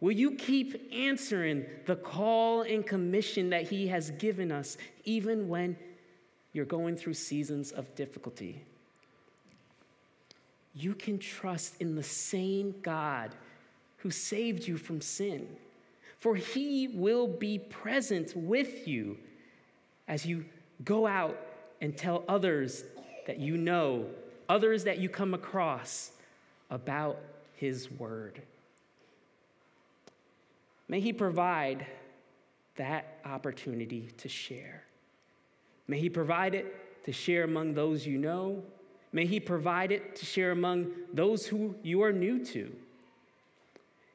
Will 0.00 0.12
you 0.12 0.32
keep 0.32 0.92
answering 0.92 1.66
the 1.86 1.96
call 1.96 2.62
and 2.62 2.86
commission 2.86 3.50
that 3.50 3.68
He 3.68 3.88
has 3.88 4.10
given 4.12 4.52
us, 4.52 4.76
even 5.04 5.48
when 5.48 5.76
you're 6.52 6.64
going 6.64 6.96
through 6.96 7.14
seasons 7.14 7.72
of 7.72 7.92
difficulty? 7.96 8.62
You 10.74 10.94
can 10.94 11.18
trust 11.18 11.80
in 11.80 11.96
the 11.96 12.02
same 12.02 12.74
God 12.82 13.34
who 13.96 14.10
saved 14.10 14.68
you 14.68 14.76
from 14.76 15.00
sin, 15.00 15.48
for 16.18 16.36
He 16.36 16.88
will 16.88 17.26
be 17.26 17.58
present 17.58 18.36
with 18.36 18.86
you 18.86 19.18
as 20.06 20.24
you 20.24 20.44
go 20.84 21.06
out 21.06 21.36
and 21.80 21.96
tell 21.96 22.22
others 22.28 22.84
that 23.26 23.40
you 23.40 23.56
know, 23.56 24.06
others 24.48 24.84
that 24.84 24.98
you 24.98 25.08
come 25.08 25.34
across 25.34 26.12
about 26.70 27.18
His 27.54 27.90
Word. 27.90 28.42
May 30.88 31.00
He 31.00 31.12
provide 31.12 31.86
that 32.76 33.18
opportunity 33.24 34.08
to 34.18 34.28
share. 34.28 34.84
May 35.86 35.98
He 35.98 36.08
provide 36.08 36.54
it 36.54 37.04
to 37.04 37.12
share 37.12 37.44
among 37.44 37.74
those 37.74 38.06
you 38.06 38.18
know. 38.18 38.62
May 39.12 39.26
He 39.26 39.40
provide 39.40 39.92
it 39.92 40.16
to 40.16 40.26
share 40.26 40.50
among 40.50 40.92
those 41.12 41.46
who 41.46 41.74
you 41.82 42.02
are 42.02 42.12
new 42.12 42.44
to. 42.46 42.74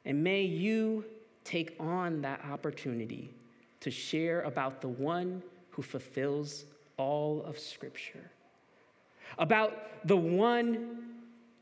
And 0.05 0.23
may 0.23 0.43
you 0.43 1.05
take 1.43 1.75
on 1.79 2.21
that 2.21 2.43
opportunity 2.45 3.31
to 3.79 3.91
share 3.91 4.41
about 4.41 4.81
the 4.81 4.87
one 4.87 5.41
who 5.71 5.81
fulfills 5.81 6.65
all 6.97 7.43
of 7.45 7.57
Scripture, 7.57 8.31
about 9.37 10.07
the 10.07 10.15
one 10.15 11.12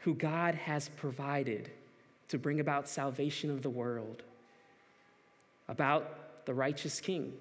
who 0.01 0.15
God 0.15 0.55
has 0.55 0.89
provided 0.89 1.69
to 2.27 2.37
bring 2.37 2.59
about 2.59 2.87
salvation 2.87 3.51
of 3.51 3.61
the 3.61 3.69
world, 3.69 4.23
about 5.67 6.45
the 6.45 6.53
righteous 6.53 6.99
King, 6.99 7.33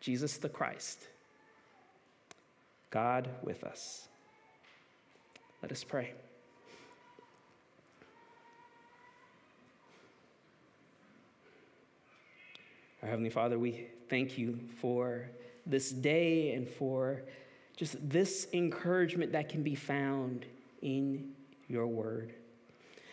Jesus 0.00 0.38
the 0.38 0.48
Christ. 0.48 1.06
God 2.90 3.28
with 3.42 3.64
us. 3.64 4.08
Let 5.60 5.72
us 5.72 5.84
pray. 5.84 6.12
Our 13.02 13.08
Heavenly 13.08 13.30
Father, 13.30 13.58
we 13.58 13.88
thank 14.08 14.38
you 14.38 14.58
for 14.80 15.28
this 15.66 15.90
day 15.90 16.52
and 16.52 16.66
for 16.66 17.22
just 17.76 17.96
this 18.08 18.46
encouragement 18.54 19.32
that 19.32 19.50
can 19.50 19.62
be 19.62 19.74
found 19.74 20.46
in 20.84 21.32
your 21.66 21.88
word. 21.88 22.32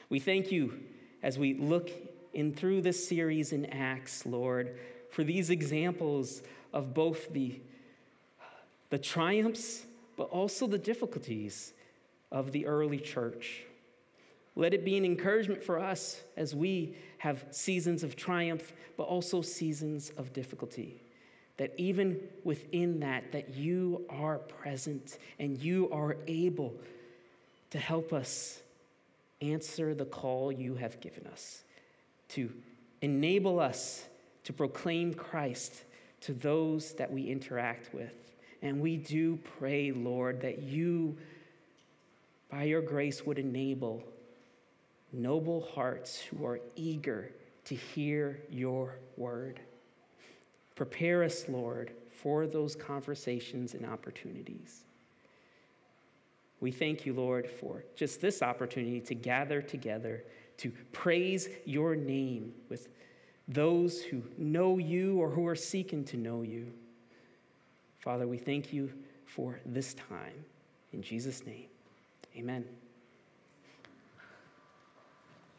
We 0.09 0.19
thank 0.19 0.51
you 0.51 0.79
as 1.23 1.39
we 1.39 1.55
look 1.55 1.89
in 2.33 2.53
through 2.53 2.81
this 2.81 3.07
series 3.07 3.53
in 3.53 3.65
Acts, 3.67 4.25
Lord, 4.25 4.77
for 5.09 5.23
these 5.23 5.49
examples 5.49 6.43
of 6.73 6.93
both 6.93 7.33
the, 7.33 7.59
the 8.89 8.99
triumphs 8.99 9.85
but 10.17 10.29
also 10.29 10.67
the 10.67 10.77
difficulties 10.77 11.73
of 12.31 12.51
the 12.51 12.65
early 12.67 12.99
church. 12.99 13.63
Let 14.55 14.73
it 14.73 14.83
be 14.83 14.97
an 14.97 15.05
encouragement 15.05 15.63
for 15.63 15.79
us 15.79 16.21
as 16.35 16.53
we 16.53 16.95
have 17.17 17.45
seasons 17.51 18.03
of 18.03 18.15
triumph, 18.15 18.73
but 18.97 19.03
also 19.03 19.41
seasons 19.41 20.11
of 20.17 20.33
difficulty. 20.33 21.01
That 21.57 21.73
even 21.77 22.19
within 22.43 22.99
that, 22.99 23.31
that 23.31 23.55
you 23.55 24.05
are 24.09 24.39
present 24.39 25.17
and 25.39 25.57
you 25.57 25.89
are 25.91 26.17
able 26.27 26.73
to 27.71 27.79
help 27.79 28.13
us 28.13 28.61
answer 29.41 29.95
the 29.95 30.05
call 30.05 30.51
you 30.51 30.75
have 30.75 30.99
given 31.01 31.25
us, 31.27 31.63
to 32.29 32.51
enable 33.01 33.59
us 33.59 34.05
to 34.43 34.53
proclaim 34.53 35.13
Christ 35.13 35.83
to 36.21 36.33
those 36.33 36.93
that 36.93 37.11
we 37.11 37.23
interact 37.23 37.93
with. 37.93 38.13
And 38.61 38.79
we 38.79 38.97
do 38.97 39.37
pray, 39.57 39.91
Lord, 39.91 40.41
that 40.41 40.61
you, 40.61 41.17
by 42.49 42.63
your 42.63 42.81
grace, 42.81 43.25
would 43.25 43.39
enable 43.39 44.03
noble 45.11 45.61
hearts 45.73 46.19
who 46.19 46.45
are 46.45 46.59
eager 46.75 47.31
to 47.65 47.75
hear 47.75 48.39
your 48.49 48.95
word. 49.17 49.59
Prepare 50.75 51.23
us, 51.23 51.45
Lord, 51.49 51.91
for 52.11 52.45
those 52.45 52.75
conversations 52.75 53.73
and 53.73 53.85
opportunities. 53.85 54.83
We 56.61 56.71
thank 56.71 57.05
you, 57.05 57.13
Lord, 57.13 57.49
for 57.49 57.83
just 57.95 58.21
this 58.21 58.41
opportunity 58.41 59.01
to 59.01 59.15
gather 59.15 59.61
together 59.61 60.23
to 60.57 60.71
praise 60.91 61.49
your 61.65 61.95
name 61.95 62.53
with 62.69 62.87
those 63.47 64.01
who 64.01 64.21
know 64.37 64.77
you 64.77 65.19
or 65.19 65.29
who 65.29 65.47
are 65.47 65.55
seeking 65.55 66.05
to 66.05 66.17
know 66.17 66.43
you. 66.43 66.71
Father, 67.99 68.27
we 68.27 68.37
thank 68.37 68.71
you 68.71 68.91
for 69.25 69.59
this 69.65 69.95
time. 69.95 70.45
In 70.93 71.01
Jesus' 71.01 71.45
name, 71.45 71.65
amen. 72.37 72.63